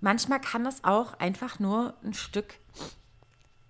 [0.00, 2.54] manchmal kann das auch einfach nur ein Stück,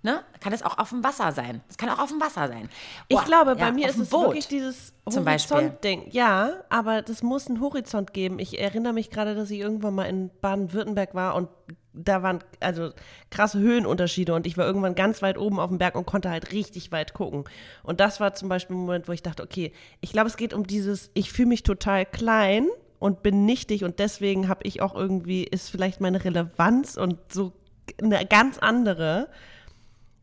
[0.09, 0.21] ne?
[0.41, 1.61] Kann es auch auf dem Wasser sein.
[1.69, 2.69] Es kann auch auf dem Wasser sein.
[3.09, 4.27] Ich Oh, glaube, bei ja, mir ist es Boot.
[4.29, 4.93] wirklich dieses.
[5.07, 6.09] Horizont-Ding.
[6.11, 8.39] Ja, aber das muss einen Horizont geben.
[8.39, 11.49] Ich erinnere mich gerade, dass ich irgendwann mal in Baden-Württemberg war und
[11.95, 12.91] da waren also
[13.31, 16.53] krasse Höhenunterschiede und ich war irgendwann ganz weit oben auf dem Berg und konnte halt
[16.53, 17.45] richtig weit gucken.
[17.83, 20.55] Und das war zum Beispiel ein Moment, wo ich dachte, okay, ich glaube, es geht
[20.55, 22.69] um dieses, ich fühle mich total klein
[23.01, 27.53] und bin nichtig und deswegen habe ich auch irgendwie, ist vielleicht meine Relevanz und so
[28.01, 29.29] eine ganz andere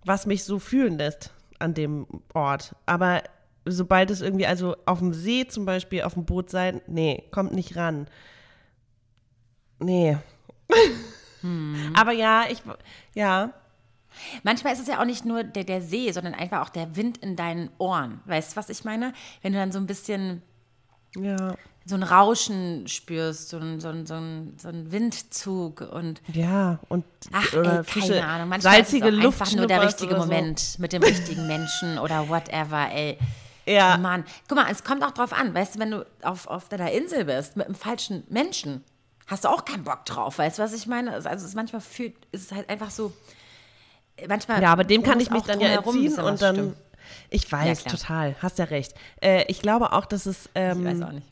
[0.05, 2.75] was mich so fühlen lässt an dem Ort.
[2.85, 3.23] Aber
[3.65, 7.53] sobald es irgendwie, also auf dem See zum Beispiel, auf dem Boot sein, nee, kommt
[7.53, 8.07] nicht ran.
[9.79, 10.17] Nee.
[11.93, 12.63] Aber ja, ich,
[13.13, 13.53] ja,
[14.43, 17.17] Manchmal ist es ja auch nicht nur der, der See, sondern einfach auch der Wind
[17.17, 18.21] in deinen Ohren.
[18.25, 19.13] Weißt du, was ich meine?
[19.41, 20.41] Wenn du dann so ein bisschen
[21.17, 21.55] ja,
[21.87, 26.79] so ein Rauschen spürst, so ein, so ein, so ein, so ein Windzug und ja,
[26.89, 28.49] und ach, ey, keine Ahnung.
[28.49, 30.27] Manchmal salzige ist es Luft einfach nur der richtige oder so.
[30.27, 33.19] Moment mit dem richtigen Menschen oder whatever, ey.
[33.67, 33.97] Ja.
[33.97, 36.91] Mann, guck mal, es kommt auch drauf an, weißt du, wenn du auf, auf deiner
[36.91, 38.83] Insel bist mit einem falschen Menschen,
[39.27, 41.11] hast du auch keinen Bock drauf, weißt du, was ich meine?
[41.11, 43.13] Also es ist manchmal fühlt, ist es halt einfach so,
[44.27, 44.61] manchmal.
[44.61, 46.55] Ja, aber dem kann ich mich dann ja entziehen und dann.
[46.55, 46.77] Stimmt.
[47.29, 48.95] Ich weiß, ja, total, hast ja recht.
[49.21, 50.49] Äh, ich glaube auch, dass es.
[50.55, 51.27] Ähm, ich weiß auch nicht.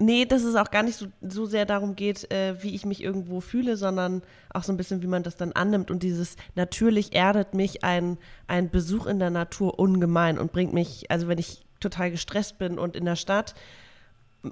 [0.00, 3.02] Nee, dass es auch gar nicht so, so sehr darum geht, äh, wie ich mich
[3.02, 4.22] irgendwo fühle, sondern
[4.54, 5.90] auch so ein bisschen, wie man das dann annimmt.
[5.90, 11.10] Und dieses natürlich erdet mich ein, ein Besuch in der Natur ungemein und bringt mich,
[11.10, 13.54] also wenn ich total gestresst bin und in der Stadt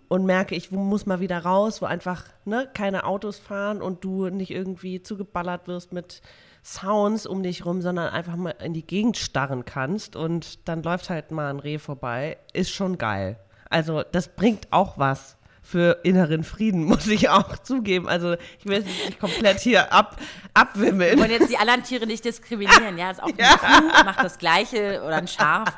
[0.09, 4.29] und merke, ich muss mal wieder raus, wo einfach ne, keine Autos fahren und du
[4.29, 6.23] nicht irgendwie zugeballert wirst mit
[6.65, 11.09] Sounds um dich rum, sondern einfach mal in die Gegend starren kannst und dann läuft
[11.09, 13.39] halt mal ein Reh vorbei, ist schon geil.
[13.71, 18.09] Also das bringt auch was für inneren Frieden, muss ich auch zugeben.
[18.09, 20.17] Also ich will es nicht komplett hier ab,
[20.55, 21.19] abwimmeln.
[21.21, 23.11] Und jetzt die anderen Tiere nicht diskriminieren, ja.
[23.11, 23.59] Ist auch ja.
[23.63, 25.77] ein Kuh macht das Gleiche oder ein Schaf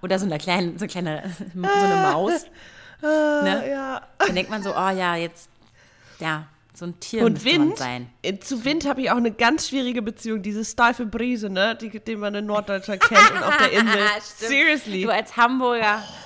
[0.00, 2.46] oder so eine kleine, so eine, kleine, so eine Maus.
[3.02, 3.68] Ah, ne?
[3.68, 4.02] Ja.
[4.18, 5.50] Dann denkt man so, oh ja, jetzt,
[6.18, 8.10] ja, so ein Tier und Wind, sein.
[8.22, 10.42] Äh, zu Wind habe ich auch eine ganz schwierige Beziehung.
[10.42, 14.00] Diese steife Brise, ne, die, den man in Norddeutschland kennt und auf der Insel.
[14.20, 15.02] Seriously.
[15.02, 16.02] Du als Hamburger.
[16.02, 16.25] Oh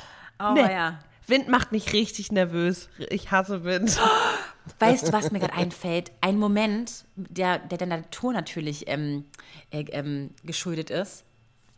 [0.54, 0.72] nee.
[0.72, 0.98] ja.
[1.26, 2.88] Wind macht mich richtig nervös.
[3.08, 3.98] Ich hasse Wind.
[4.78, 6.10] Weißt du, was mir gerade einfällt?
[6.20, 9.24] Ein Moment, der, der der Natur natürlich ähm,
[9.70, 11.24] äh, ähm, geschuldet ist,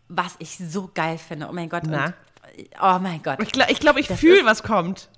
[0.09, 1.48] was ich so geil finde.
[1.48, 1.87] Oh mein Gott.
[1.87, 2.14] Und,
[2.81, 3.40] oh mein Gott.
[3.42, 5.09] Ich glaube, ich, glaub, ich fühle, was kommt.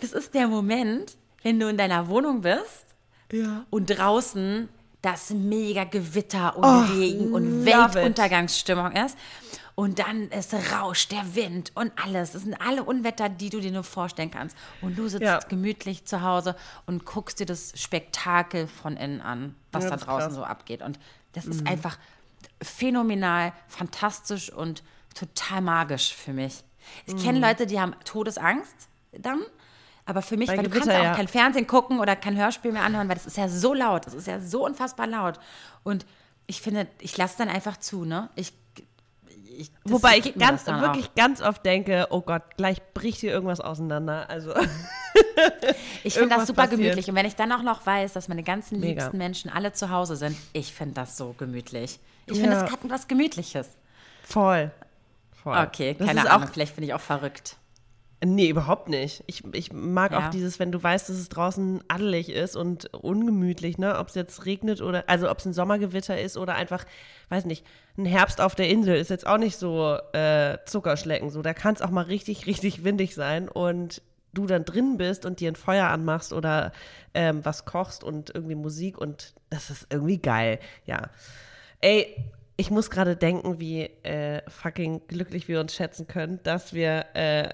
[0.00, 2.86] Das ist der Moment, wenn du in deiner Wohnung bist
[3.32, 3.64] ja.
[3.70, 4.68] und draußen
[5.02, 9.16] das mega Gewitter und oh, Regen und Weltuntergangsstimmung ist.
[9.80, 12.32] Und dann ist rauscht der Wind und alles.
[12.32, 14.54] Das sind alle Unwetter, die du dir nur vorstellen kannst.
[14.82, 15.38] Und du sitzt ja.
[15.38, 20.28] gemütlich zu Hause und guckst dir das Spektakel von innen an, was ja, da draußen
[20.28, 20.34] krass.
[20.34, 20.82] so abgeht.
[20.82, 20.98] Und
[21.32, 21.52] das mhm.
[21.52, 21.98] ist einfach
[22.62, 24.82] phänomenal, fantastisch und
[25.14, 26.62] total magisch für mich.
[27.06, 27.22] Ich mhm.
[27.22, 29.40] kenne Leute, die haben Todesangst dann
[30.04, 32.72] aber für mich, weil Gewitter, du kannst ja auch kein Fernsehen gucken oder kein Hörspiel
[32.72, 35.38] mehr anhören, weil das ist ja so laut, das ist ja so unfassbar laut.
[35.84, 36.04] Und
[36.48, 38.28] ich finde, ich lasse dann einfach zu, ne?
[38.34, 38.52] Ich,
[39.60, 41.14] ich Wobei ich ganz, wirklich auch.
[41.14, 44.28] ganz oft denke, oh Gott, gleich bricht hier irgendwas auseinander.
[44.28, 44.54] Also
[46.04, 46.80] ich finde das super passiert.
[46.80, 47.08] gemütlich.
[47.08, 49.02] Und wenn ich dann auch noch weiß, dass meine ganzen Mega.
[49.02, 52.00] liebsten Menschen alle zu Hause sind, ich finde das so gemütlich.
[52.26, 52.42] Ich ja.
[52.42, 53.68] finde, es hat was Gemütliches.
[54.22, 54.70] Voll.
[55.42, 55.56] Voll.
[55.56, 57.56] Okay, keine Ahnung, vielleicht bin ich auch verrückt.
[58.22, 59.24] Nee, überhaupt nicht.
[59.26, 60.18] Ich, ich mag ja.
[60.26, 63.98] auch dieses, wenn du weißt, dass es draußen adelig ist und ungemütlich, ne?
[63.98, 66.84] Ob es jetzt regnet oder, also ob es ein Sommergewitter ist oder einfach,
[67.30, 67.64] weiß nicht,
[67.96, 71.30] ein Herbst auf der Insel ist jetzt auch nicht so äh, Zuckerschlecken.
[71.30, 74.02] So, da kann es auch mal richtig, richtig windig sein und
[74.34, 76.72] du dann drin bist und dir ein Feuer anmachst oder
[77.14, 81.08] ähm, was kochst und irgendwie Musik und das ist irgendwie geil, ja.
[81.80, 82.16] Ey,
[82.56, 87.48] ich muss gerade denken, wie äh, fucking glücklich wir uns schätzen können, dass wir äh,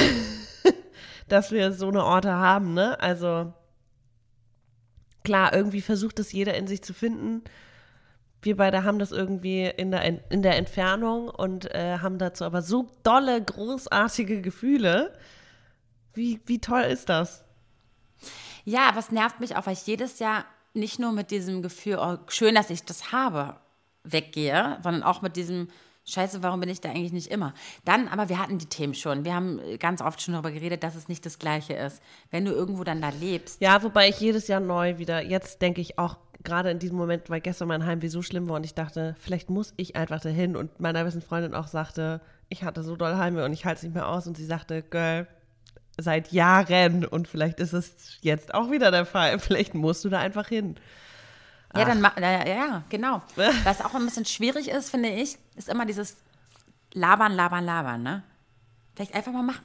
[1.28, 2.98] dass wir so eine Orte haben, ne?
[3.00, 3.52] Also
[5.24, 7.42] klar, irgendwie versucht es jeder in sich zu finden.
[8.42, 12.62] Wir beide haben das irgendwie in der, in der Entfernung und äh, haben dazu aber
[12.62, 15.14] so dolle, großartige Gefühle.
[16.14, 17.44] Wie, wie toll ist das?
[18.64, 21.98] Ja, aber es nervt mich auch, weil ich jedes Jahr nicht nur mit diesem Gefühl,
[22.00, 23.56] oh, schön, dass ich das habe,
[24.04, 25.68] weggehe, sondern auch mit diesem
[26.06, 27.54] Scheiße, warum bin ich da eigentlich nicht immer?
[27.84, 29.24] Dann, aber wir hatten die Themen schon.
[29.24, 32.02] Wir haben ganz oft schon darüber geredet, dass es nicht das Gleiche ist.
[32.30, 33.60] Wenn du irgendwo dann da lebst.
[33.60, 37.28] Ja, wobei ich jedes Jahr neu wieder, jetzt denke ich auch gerade in diesem Moment,
[37.28, 40.56] weil gestern mein Heimweh so schlimm war und ich dachte, vielleicht muss ich einfach dahin.
[40.56, 43.82] Und meiner besten Freundin auch sagte, ich hatte so doll Heimweh und ich halte es
[43.84, 44.26] nicht mehr aus.
[44.26, 45.26] Und sie sagte, Girl,
[45.98, 49.38] seit Jahren und vielleicht ist es jetzt auch wieder der Fall.
[49.38, 50.76] Vielleicht musst du da einfach hin.
[51.76, 53.22] Ja, dann ja, ja, genau.
[53.64, 56.16] Was auch ein bisschen schwierig ist, finde ich, ist immer dieses
[56.92, 58.22] Labern, Labern, Labern, ne?
[58.94, 59.64] Vielleicht einfach mal machen.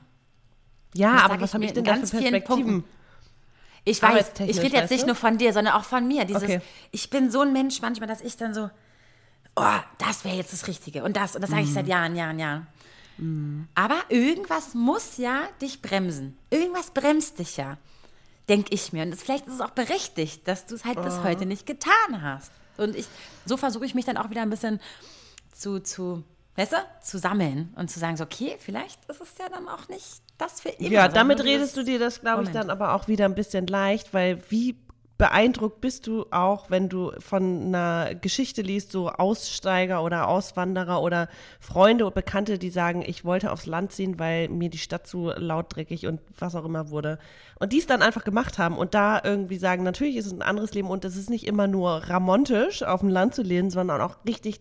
[0.94, 2.86] Ja, aber was habe ich denn da für Perspektiven?
[3.84, 6.24] Ich weiß, ich rede jetzt nicht nur von dir, sondern auch von mir.
[6.26, 6.62] Dieses, okay.
[6.92, 8.70] ich bin so ein Mensch manchmal, dass ich dann so,
[9.56, 11.92] oh, das wäre jetzt das Richtige und das und das sage ich seit mhm.
[11.92, 12.68] Jahren, Jahren, Jahren.
[13.18, 13.68] Mhm.
[13.76, 16.38] Aber irgendwas muss ja dich bremsen.
[16.50, 17.78] Irgendwas bremst dich ja
[18.50, 19.04] denke ich mir.
[19.04, 21.04] Und das, vielleicht ist es auch berechtigt, dass du es halt oh.
[21.04, 22.52] bis heute nicht getan hast.
[22.78, 23.08] Und ich,
[23.46, 24.80] so versuche ich mich dann auch wieder ein bisschen
[25.54, 26.24] zu, zu,
[26.56, 29.88] weißt du, zu sammeln und zu sagen, so, okay, vielleicht ist es ja dann auch
[29.88, 30.90] nicht das für immer.
[30.90, 34.14] Ja, damit redest du dir das, glaube ich, dann aber auch wieder ein bisschen leicht,
[34.14, 34.76] weil wie
[35.18, 41.30] beeindruckt bist du auch, wenn du von einer Geschichte liest, so Aussteiger oder Auswanderer oder
[41.60, 45.32] Freunde und Bekannte, die sagen, ich wollte aufs Land ziehen, weil mir die Stadt zu
[45.36, 47.18] lautdreckig und was auch immer wurde.
[47.60, 50.42] Und die es dann einfach gemacht haben und da irgendwie sagen, natürlich ist es ein
[50.42, 54.02] anderes Leben und es ist nicht immer nur ramontisch, auf dem Land zu leben, sondern
[54.02, 54.60] auch richtig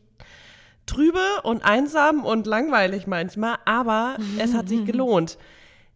[0.86, 5.36] trübe und einsam und langweilig manchmal, aber es hat sich gelohnt.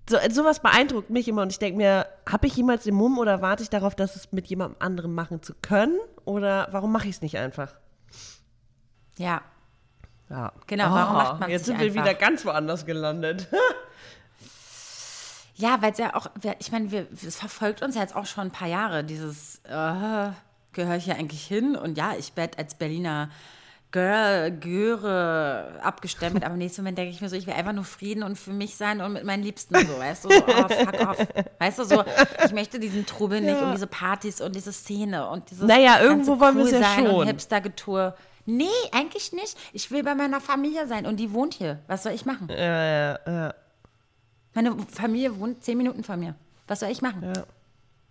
[0.09, 3.43] So, sowas beeindruckt mich immer und ich denke mir, habe ich jemals den Mumm oder
[3.43, 5.99] warte ich darauf, dass es mit jemandem anderem machen zu können?
[6.25, 7.75] Oder warum mache ich es nicht einfach?
[9.19, 9.43] Ja.
[10.31, 10.53] Ja.
[10.67, 12.13] Genau, warum Oh, macht man Jetzt es sind nicht wir einfach?
[12.13, 13.49] wieder ganz woanders gelandet.
[15.61, 16.29] Ja, weil es ja auch,
[16.61, 20.31] ich meine, es verfolgt uns ja jetzt auch schon ein paar Jahre, dieses, äh,
[20.73, 21.75] gehöre ich hier eigentlich hin?
[21.75, 23.29] Und ja, ich werde als Berliner
[23.91, 27.85] Girl, Göre abgestempelt, aber im nächsten Moment denke ich mir so, ich will einfach nur
[27.85, 31.09] Frieden und für mich sein und mit meinen Liebsten so, weißt du, so, oh, fuck
[31.09, 31.27] off.
[31.59, 32.05] Weißt du, so,
[32.45, 36.39] ich möchte diesen Trubel nicht und diese Partys und diese Szene und dieses Naja, irgendwo
[36.39, 37.15] wollen wir es ja sein schon.
[37.15, 38.15] Und Hipster-Getue.
[38.45, 39.57] Nee, eigentlich nicht.
[39.73, 41.79] Ich will bei meiner Familie sein und die wohnt hier.
[41.87, 42.49] Was soll ich machen?
[42.51, 43.55] ja, ja, ja.
[44.55, 46.35] Meine Familie wohnt zehn Minuten von mir.
[46.67, 47.23] Was soll ich machen?
[47.23, 47.45] Ja.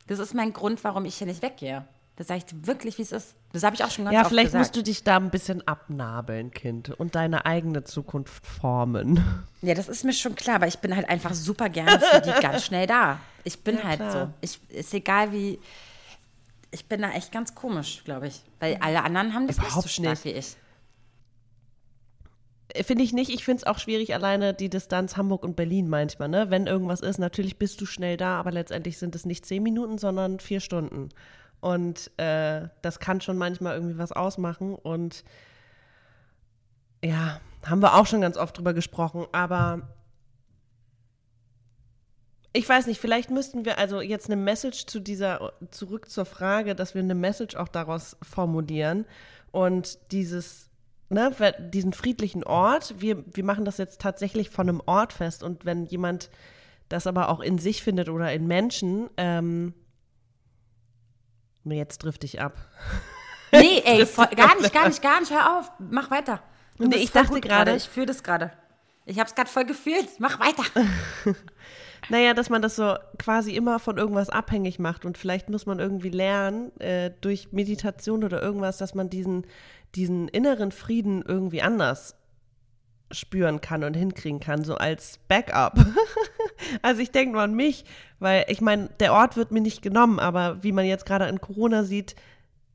[0.07, 1.85] Das ist mein Grund, warum ich hier nicht weggehe.
[2.17, 3.35] Das sage ich dir wirklich, wie es ist.
[3.53, 4.59] Das habe ich auch schon ganz Ja, oft vielleicht gesagt.
[4.63, 9.23] musst du dich da ein bisschen abnabeln, Kind, und deine eigene Zukunft formen.
[9.63, 12.29] Ja, das ist mir schon klar, aber ich bin halt einfach super gerne für die
[12.41, 13.19] ganz schnell da.
[13.43, 14.11] Ich bin Ja, halt klar.
[14.11, 14.29] so.
[14.41, 15.57] Ich, ist egal wie.
[16.69, 18.43] Ich bin da echt ganz komisch, glaube ich.
[18.59, 20.25] Weil alle anderen haben das nicht so Überhaupt stark nicht.
[20.25, 20.55] wie ich.
[22.85, 23.31] Finde ich nicht.
[23.31, 26.27] Ich finde es auch schwierig, alleine die Distanz Hamburg und Berlin manchmal.
[26.29, 26.49] Ne?
[26.49, 29.97] Wenn irgendwas ist, natürlich bist du schnell da, aber letztendlich sind es nicht zehn Minuten,
[29.97, 31.09] sondern vier Stunden.
[31.59, 34.75] Und äh, das kann schon manchmal irgendwie was ausmachen.
[34.75, 35.23] Und
[37.03, 39.25] ja, haben wir auch schon ganz oft drüber gesprochen.
[39.31, 39.81] Aber
[42.53, 46.75] ich weiß nicht, vielleicht müssten wir also jetzt eine Message zu dieser, zurück zur Frage,
[46.75, 49.05] dass wir eine Message auch daraus formulieren
[49.51, 50.69] und dieses,
[51.09, 51.31] ne,
[51.71, 55.85] diesen friedlichen Ort, wir, wir machen das jetzt tatsächlich von einem Ort fest und wenn
[55.85, 56.31] jemand
[56.89, 59.73] das aber auch in sich findet oder in Menschen, ähm,
[61.67, 62.53] nee, jetzt drifte ich ab.
[63.51, 65.31] Nee, ey, voll, gar nicht, gar nicht, gar nicht.
[65.31, 65.71] Hör auf.
[65.79, 66.41] Mach weiter.
[66.77, 68.51] Du Nee, ich dachte gerade- Ich fühle das gerade.
[69.05, 70.07] Ich habe es gerade voll gefühlt.
[70.19, 70.63] Mach weiter.
[72.09, 75.79] Naja, dass man das so quasi immer von irgendwas abhängig macht und vielleicht muss man
[75.79, 79.45] irgendwie lernen, äh, durch Meditation oder irgendwas, dass man diesen,
[79.95, 82.15] diesen inneren Frieden irgendwie anders
[83.11, 85.73] spüren kann und hinkriegen kann, so als Backup.
[86.81, 87.85] also ich denke nur an mich,
[88.19, 91.41] weil ich meine, der Ort wird mir nicht genommen, aber wie man jetzt gerade in
[91.41, 92.15] Corona sieht,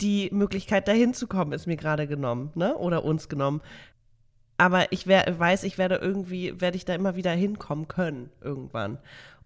[0.00, 2.76] die Möglichkeit dahin zu kommen, ist mir gerade genommen, ne?
[2.76, 3.60] Oder uns genommen.
[4.58, 8.98] Aber ich wer, weiß, ich werde irgendwie, werde ich da immer wieder hinkommen können, irgendwann.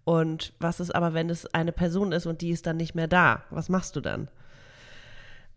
[0.03, 3.07] Und was ist aber, wenn es eine Person ist und die ist dann nicht mehr
[3.07, 3.43] da?
[3.49, 4.29] Was machst du dann?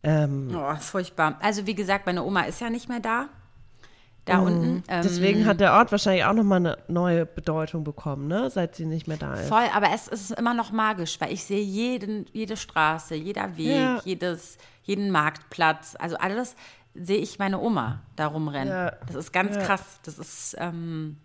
[0.02, 1.38] Ähm, Oh, furchtbar.
[1.40, 3.28] Also, wie gesagt, meine Oma ist ja nicht mehr da.
[4.26, 4.82] Da unten.
[4.88, 8.50] Ähm, deswegen hat der Ort wahrscheinlich auch nochmal eine neue Bedeutung bekommen, ne?
[8.50, 9.48] Seit sie nicht mehr da ist.
[9.48, 13.66] Voll, aber es ist immer noch magisch, weil ich sehe jeden, jede Straße, jeder Weg,
[13.66, 14.00] Ja.
[14.04, 16.54] jedes, jeden Marktplatz, also alles
[16.94, 18.68] sehe ich meine Oma da rumrennen.
[18.72, 18.90] Ja.
[19.06, 19.62] Das ist ganz Ja.
[19.62, 20.00] krass.
[20.04, 21.16] Das ist, ähm,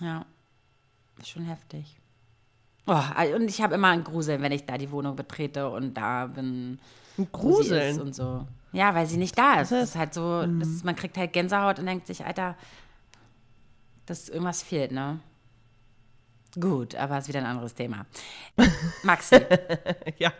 [0.00, 0.24] ja,
[1.24, 1.98] schon heftig.
[2.86, 3.00] Oh,
[3.36, 6.78] und ich habe immer einen Grusel, wenn ich da die Wohnung betrete und da bin.
[7.16, 8.00] Ein Gruseln.
[8.00, 8.46] und so.
[8.74, 9.70] Ja, weil sie nicht da ist.
[9.72, 12.56] Das Das ist halt so, das ist, man kriegt halt Gänsehaut und denkt sich, Alter,
[14.06, 15.20] dass irgendwas fehlt, ne?
[16.60, 18.04] Gut, aber ist wieder ein anderes Thema.
[19.02, 19.36] Maxi,
[20.18, 20.32] Ja.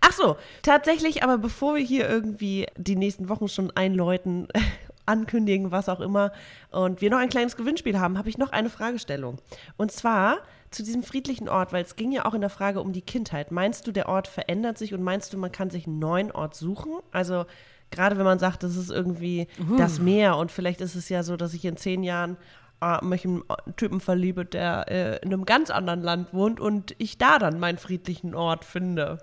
[0.00, 4.48] Ach so, tatsächlich, aber bevor wir hier irgendwie die nächsten Wochen schon einläuten,
[5.06, 6.32] ankündigen, was auch immer,
[6.70, 9.38] und wir noch ein kleines Gewinnspiel haben, habe ich noch eine Fragestellung.
[9.76, 10.38] Und zwar
[10.70, 13.50] zu diesem friedlichen Ort, weil es ging ja auch in der Frage um die Kindheit.
[13.50, 16.54] Meinst du, der Ort verändert sich und meinst du, man kann sich einen neuen Ort
[16.54, 16.92] suchen?
[17.10, 17.46] Also
[17.90, 21.36] gerade wenn man sagt, das ist irgendwie das Meer und vielleicht ist es ja so,
[21.36, 22.36] dass ich in zehn Jahren
[22.80, 26.94] äh, mich in einen Typen verliebe, der äh, in einem ganz anderen Land wohnt und
[26.98, 29.18] ich da dann meinen friedlichen Ort finde.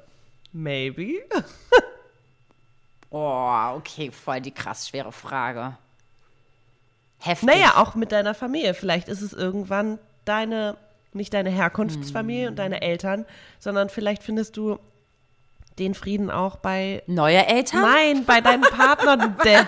[0.55, 1.15] Maybe.
[3.09, 5.75] oh, okay, voll die krass schwere Frage.
[7.19, 7.49] Heftig.
[7.49, 8.73] Naja, auch mit deiner Familie.
[8.73, 10.77] Vielleicht ist es irgendwann deine,
[11.11, 13.25] nicht deine Herkunftsfamilie und deine Eltern,
[13.59, 14.79] sondern vielleicht findest du
[15.77, 17.03] den Frieden auch bei.
[17.05, 17.81] Neue Eltern?
[17.81, 19.67] Nein, bei deinem Partner, du Depp.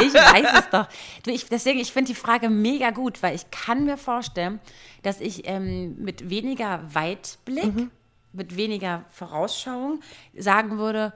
[0.00, 0.88] Ich weiß es doch.
[1.26, 4.58] Ich, deswegen, ich finde die Frage mega gut, weil ich kann mir vorstellen,
[5.04, 7.90] dass ich ähm, mit weniger Weitblick,
[8.32, 10.00] mit weniger Vorausschauung
[10.36, 11.12] sagen würde,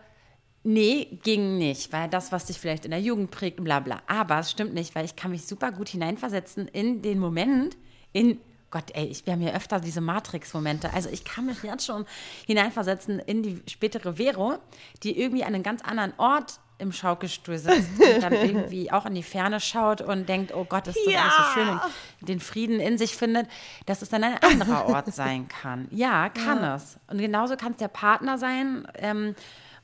[0.63, 4.03] nee, ging nicht, weil das, was dich vielleicht in der Jugend prägt bla bla.
[4.07, 7.77] Aber es stimmt nicht, weil ich kann mich super gut hineinversetzen in den Moment,
[8.13, 10.93] in Gott, ey, ich, wir haben ja öfter diese Matrix-Momente.
[10.93, 12.05] Also ich kann mich jetzt schon
[12.47, 14.59] hineinversetzen in die spätere Vero,
[15.05, 19.15] die irgendwie an einen ganz anderen Ort im Schaukelstuhl sitzt und dann irgendwie auch in
[19.15, 21.21] die Ferne schaut und denkt, oh Gott, ist das Ja.
[21.23, 21.81] alles so schön
[22.21, 23.49] und den Frieden in sich findet,
[23.87, 25.89] dass es dann ein anderer Ort sein kann.
[25.91, 26.99] Ja, kann es.
[27.09, 29.35] Und genauso kann es der Partner sein, ähm,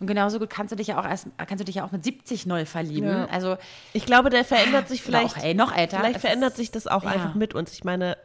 [0.01, 2.03] Und genauso gut kannst du dich ja auch erst, kannst du dich ja auch mit
[2.03, 3.09] 70 neu verlieben.
[3.09, 3.27] Ja.
[3.27, 3.57] Also
[3.93, 5.39] ich glaube, der verändert sich vielleicht.
[5.39, 5.99] Auch, ey, noch älter.
[6.01, 7.11] Vielleicht verändert sich das auch ja.
[7.11, 7.73] einfach mit uns.
[7.73, 8.17] Ich meine,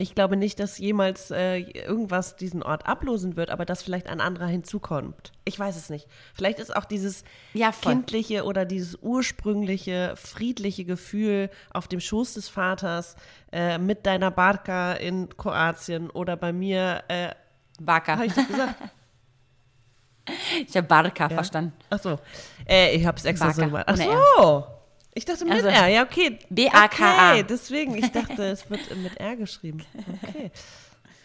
[0.00, 4.20] ich glaube nicht, dass jemals äh, irgendwas diesen Ort ablosen wird, aber dass vielleicht ein
[4.20, 5.32] anderer hinzukommt.
[5.44, 6.06] Ich weiß es nicht.
[6.34, 12.48] Vielleicht ist auch dieses ja, kindliche oder dieses ursprüngliche, friedliche Gefühl auf dem Schoß des
[12.48, 13.16] Vaters
[13.50, 17.02] äh, mit deiner Barca in Kroatien oder bei mir.
[17.08, 17.30] Äh,
[17.80, 18.12] Barca.
[18.12, 18.74] Habe ich das gesagt?
[20.68, 21.28] ich habe Barca ja?
[21.28, 21.72] verstanden.
[21.90, 22.20] Ach so.
[22.68, 23.84] Äh, ich habe es extra Barca, so gemacht.
[23.88, 24.77] Ach so.
[25.18, 26.38] Ich dachte mit also, R, ja, okay.
[26.48, 27.32] B-A-K-A.
[27.32, 29.84] Okay, deswegen, ich dachte, es wird mit R geschrieben.
[30.22, 30.52] Okay.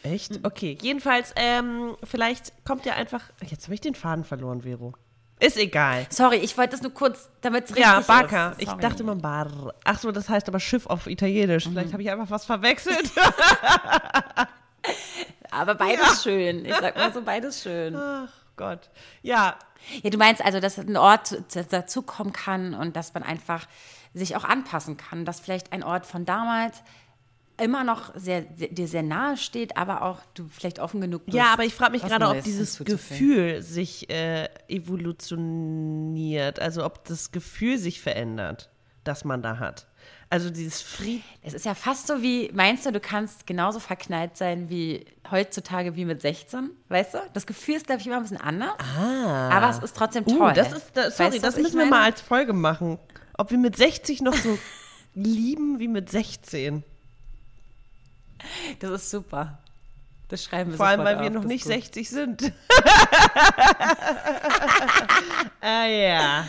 [0.02, 0.44] Echt?
[0.44, 0.80] Okay.
[0.82, 3.22] Jedenfalls, ähm, vielleicht kommt ja einfach.
[3.46, 4.94] Jetzt habe ich den Faden verloren, Vero.
[5.40, 6.08] Ist egal.
[6.10, 8.50] Sorry, ich wollte das nur kurz, damit es richtig ja, Barca.
[8.50, 8.64] ist.
[8.64, 9.76] Ja, Ich dachte immer Bar.
[9.84, 11.66] Ach so, das heißt aber Schiff auf Italienisch.
[11.66, 11.94] Vielleicht mhm.
[11.94, 13.12] habe ich einfach was verwechselt.
[15.52, 16.16] aber beides ja.
[16.16, 16.66] schön.
[16.66, 17.96] Ich sag mal so, beides schön.
[17.96, 18.90] Ach Gott.
[19.22, 19.56] Ja,
[20.02, 21.38] ja, du meinst also, dass ein Ort
[21.72, 23.68] dazukommen kann und dass man einfach
[24.14, 26.84] sich auch anpassen kann, dass vielleicht ein Ort von damals
[27.62, 31.38] immer noch sehr, dir sehr nahe steht, aber auch du vielleicht offen genug bist.
[31.38, 37.32] Ja, aber ich frage mich gerade, ob dieses Gefühl sich äh, evolutioniert, also ob das
[37.32, 38.72] Gefühl sich verändert,
[39.04, 39.88] das man da hat.
[40.34, 41.22] Also dieses Fried.
[41.44, 45.96] Es ist ja fast so wie, meinst du, du kannst genauso verknallt sein wie heutzutage
[45.96, 46.72] wie mit 16?
[46.90, 47.20] Weißt du?
[47.34, 48.72] Das Gefühl ist, glaube ich, immer ein bisschen anders.
[48.80, 49.50] Ah.
[49.52, 50.50] Aber es ist trotzdem uh, toll.
[50.50, 52.98] Uh, das ist, das, sorry, weißt das müssen wir mal als Folge machen.
[53.38, 54.58] Ob wir mit 60 noch so
[55.14, 56.84] lieben wie mit 16.
[58.80, 59.60] Das ist super.
[60.30, 61.74] Das schreiben wir Vor allem, weil auf, wir noch nicht gut.
[61.74, 62.42] 60 sind.
[65.62, 66.48] ah ja.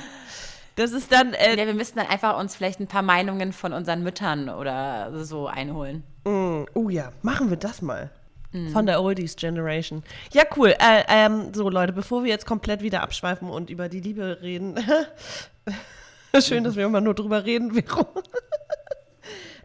[0.77, 1.35] Das ist dann.
[1.35, 5.25] Äh, ja, wir müssten dann einfach uns vielleicht ein paar Meinungen von unseren Müttern oder
[5.25, 6.03] so einholen.
[6.25, 8.11] Mm, oh ja, machen wir das mal.
[8.53, 8.68] Mm.
[8.68, 10.03] Von der Oldies Generation.
[10.33, 10.75] Ja, cool.
[10.79, 14.75] Äh, ähm, so, Leute, bevor wir jetzt komplett wieder abschweifen und über die Liebe reden.
[16.41, 18.07] Schön, dass wir immer nur drüber reden, Vero.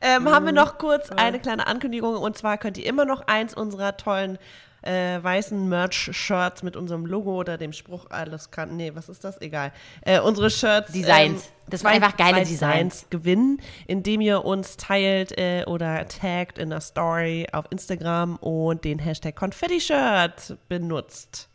[0.01, 0.29] ähm, mm.
[0.29, 3.97] Haben wir noch kurz eine kleine Ankündigung und zwar könnt ihr immer noch eins unserer
[3.97, 4.37] tollen
[4.81, 9.39] äh, weißen Merch-Shirts mit unserem Logo oder dem Spruch, alles kann, nee, was ist das?
[9.41, 9.71] Egal.
[10.01, 10.91] Äh, unsere Shirts.
[10.91, 11.45] Designs.
[11.45, 13.01] Ähm, das waren einfach geile Designs.
[13.01, 13.09] Designs.
[13.09, 18.99] gewinnen, indem ihr uns teilt äh, oder taggt in der Story auf Instagram und den
[18.99, 21.49] Hashtag Konfetti-Shirt benutzt.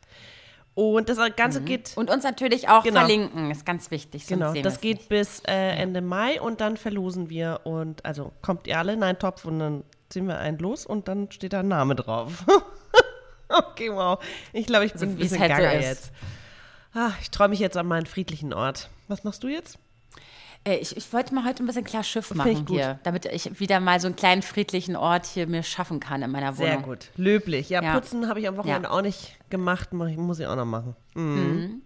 [0.74, 1.64] Und das Ganze mhm.
[1.66, 1.92] geht.
[1.96, 3.00] Und uns natürlich auch genau.
[3.00, 4.26] verlinken, ist ganz wichtig.
[4.26, 5.08] Genau, das geht nicht.
[5.08, 9.18] bis äh, Ende Mai und dann verlosen wir und also kommt ihr alle in einen
[9.18, 12.44] Topf und dann ziehen wir einen los und dann steht da ein Name drauf.
[13.70, 14.18] Okay, wow.
[14.52, 16.12] Ich glaube, ich bin also, ein bisschen halt so jetzt.
[16.94, 18.88] Ah, ich träume mich jetzt an meinen friedlichen Ort.
[19.08, 19.78] Was machst du jetzt?
[20.64, 23.80] Äh, ich, ich, wollte mal heute ein bisschen klar Schiff machen hier, damit ich wieder
[23.80, 26.70] mal so einen kleinen friedlichen Ort hier mir schaffen kann in meiner Wohnung.
[26.70, 27.68] Sehr gut, löblich.
[27.68, 27.94] Ja, ja.
[27.94, 28.94] putzen habe ich am Wochenende ja.
[28.94, 30.96] auch nicht gemacht, muss ich auch noch machen.
[31.14, 31.22] Mhm.
[31.22, 31.82] Mhm.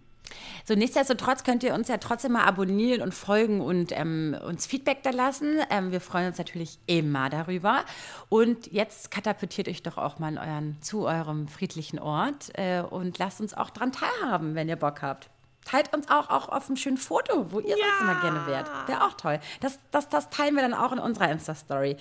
[0.64, 5.02] So, nichtsdestotrotz könnt ihr uns ja trotzdem mal abonnieren und folgen und ähm, uns Feedback
[5.02, 5.58] da lassen.
[5.70, 7.84] Ähm, wir freuen uns natürlich immer darüber.
[8.28, 13.40] Und jetzt katapultiert euch doch auch mal euren, zu eurem friedlichen Ort äh, und lasst
[13.40, 15.30] uns auch dran teilhaben, wenn ihr Bock habt.
[15.68, 17.76] Teilt uns auch, auch auf einem schönen Foto, wo ihr ja.
[17.76, 18.70] sonst immer gerne wärt.
[18.88, 19.38] Wäre auch toll.
[19.60, 21.98] Das, das, das teilen wir dann auch in unserer Insta-Story.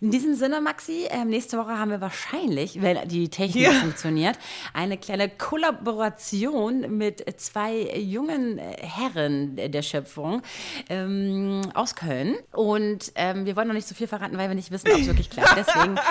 [0.00, 3.72] In diesem Sinne, Maxi, äh, nächste Woche haben wir wahrscheinlich, wenn die Technik ja.
[3.72, 4.38] funktioniert,
[4.72, 10.42] eine kleine Kollaboration mit zwei jungen äh, Herren der Schöpfung
[10.88, 12.36] ähm, aus Köln.
[12.52, 15.06] Und ähm, wir wollen noch nicht so viel verraten, weil wir nicht wissen, ob es
[15.06, 15.56] wirklich klappt.
[15.56, 15.98] Deswegen.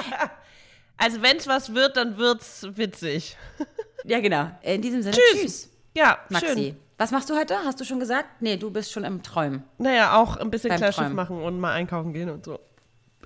[0.99, 3.37] Also, wenn es was wird, dann wird es witzig.
[4.03, 4.49] Ja, genau.
[4.61, 5.41] In diesem Sinne, tschüss.
[5.41, 5.69] tschüss.
[5.97, 6.47] Ja, Maxi.
[6.47, 6.75] Schön.
[6.99, 7.55] Was machst du heute?
[7.65, 8.27] Hast du schon gesagt?
[8.39, 9.63] Nee, du bist schon im Träumen.
[9.79, 12.59] Naja, auch ein bisschen Kleinschiff machen und mal einkaufen gehen und so.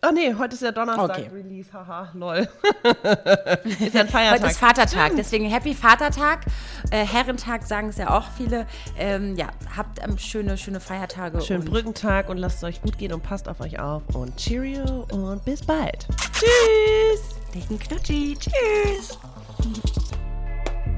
[0.02, 1.30] Ah nee, heute ist ja Donnerstag okay.
[1.32, 2.38] Release, haha, lol.
[3.80, 4.40] ist ja ein Feiertag.
[4.40, 6.46] Heute ist Vatertag, deswegen Happy Vatertag.
[6.90, 8.66] Äh, Herrentag sagen es ja auch viele.
[8.98, 11.42] Ähm, ja, habt ähm, schöne, schöne Feiertage.
[11.42, 15.06] Schönen Brückentag und lasst es euch gut gehen und passt auf euch auf und Cheerio
[15.12, 16.08] und bis bald.
[16.34, 17.36] Tschüss.
[17.54, 18.38] Dicken Knutschi.
[18.40, 19.20] Tschüss.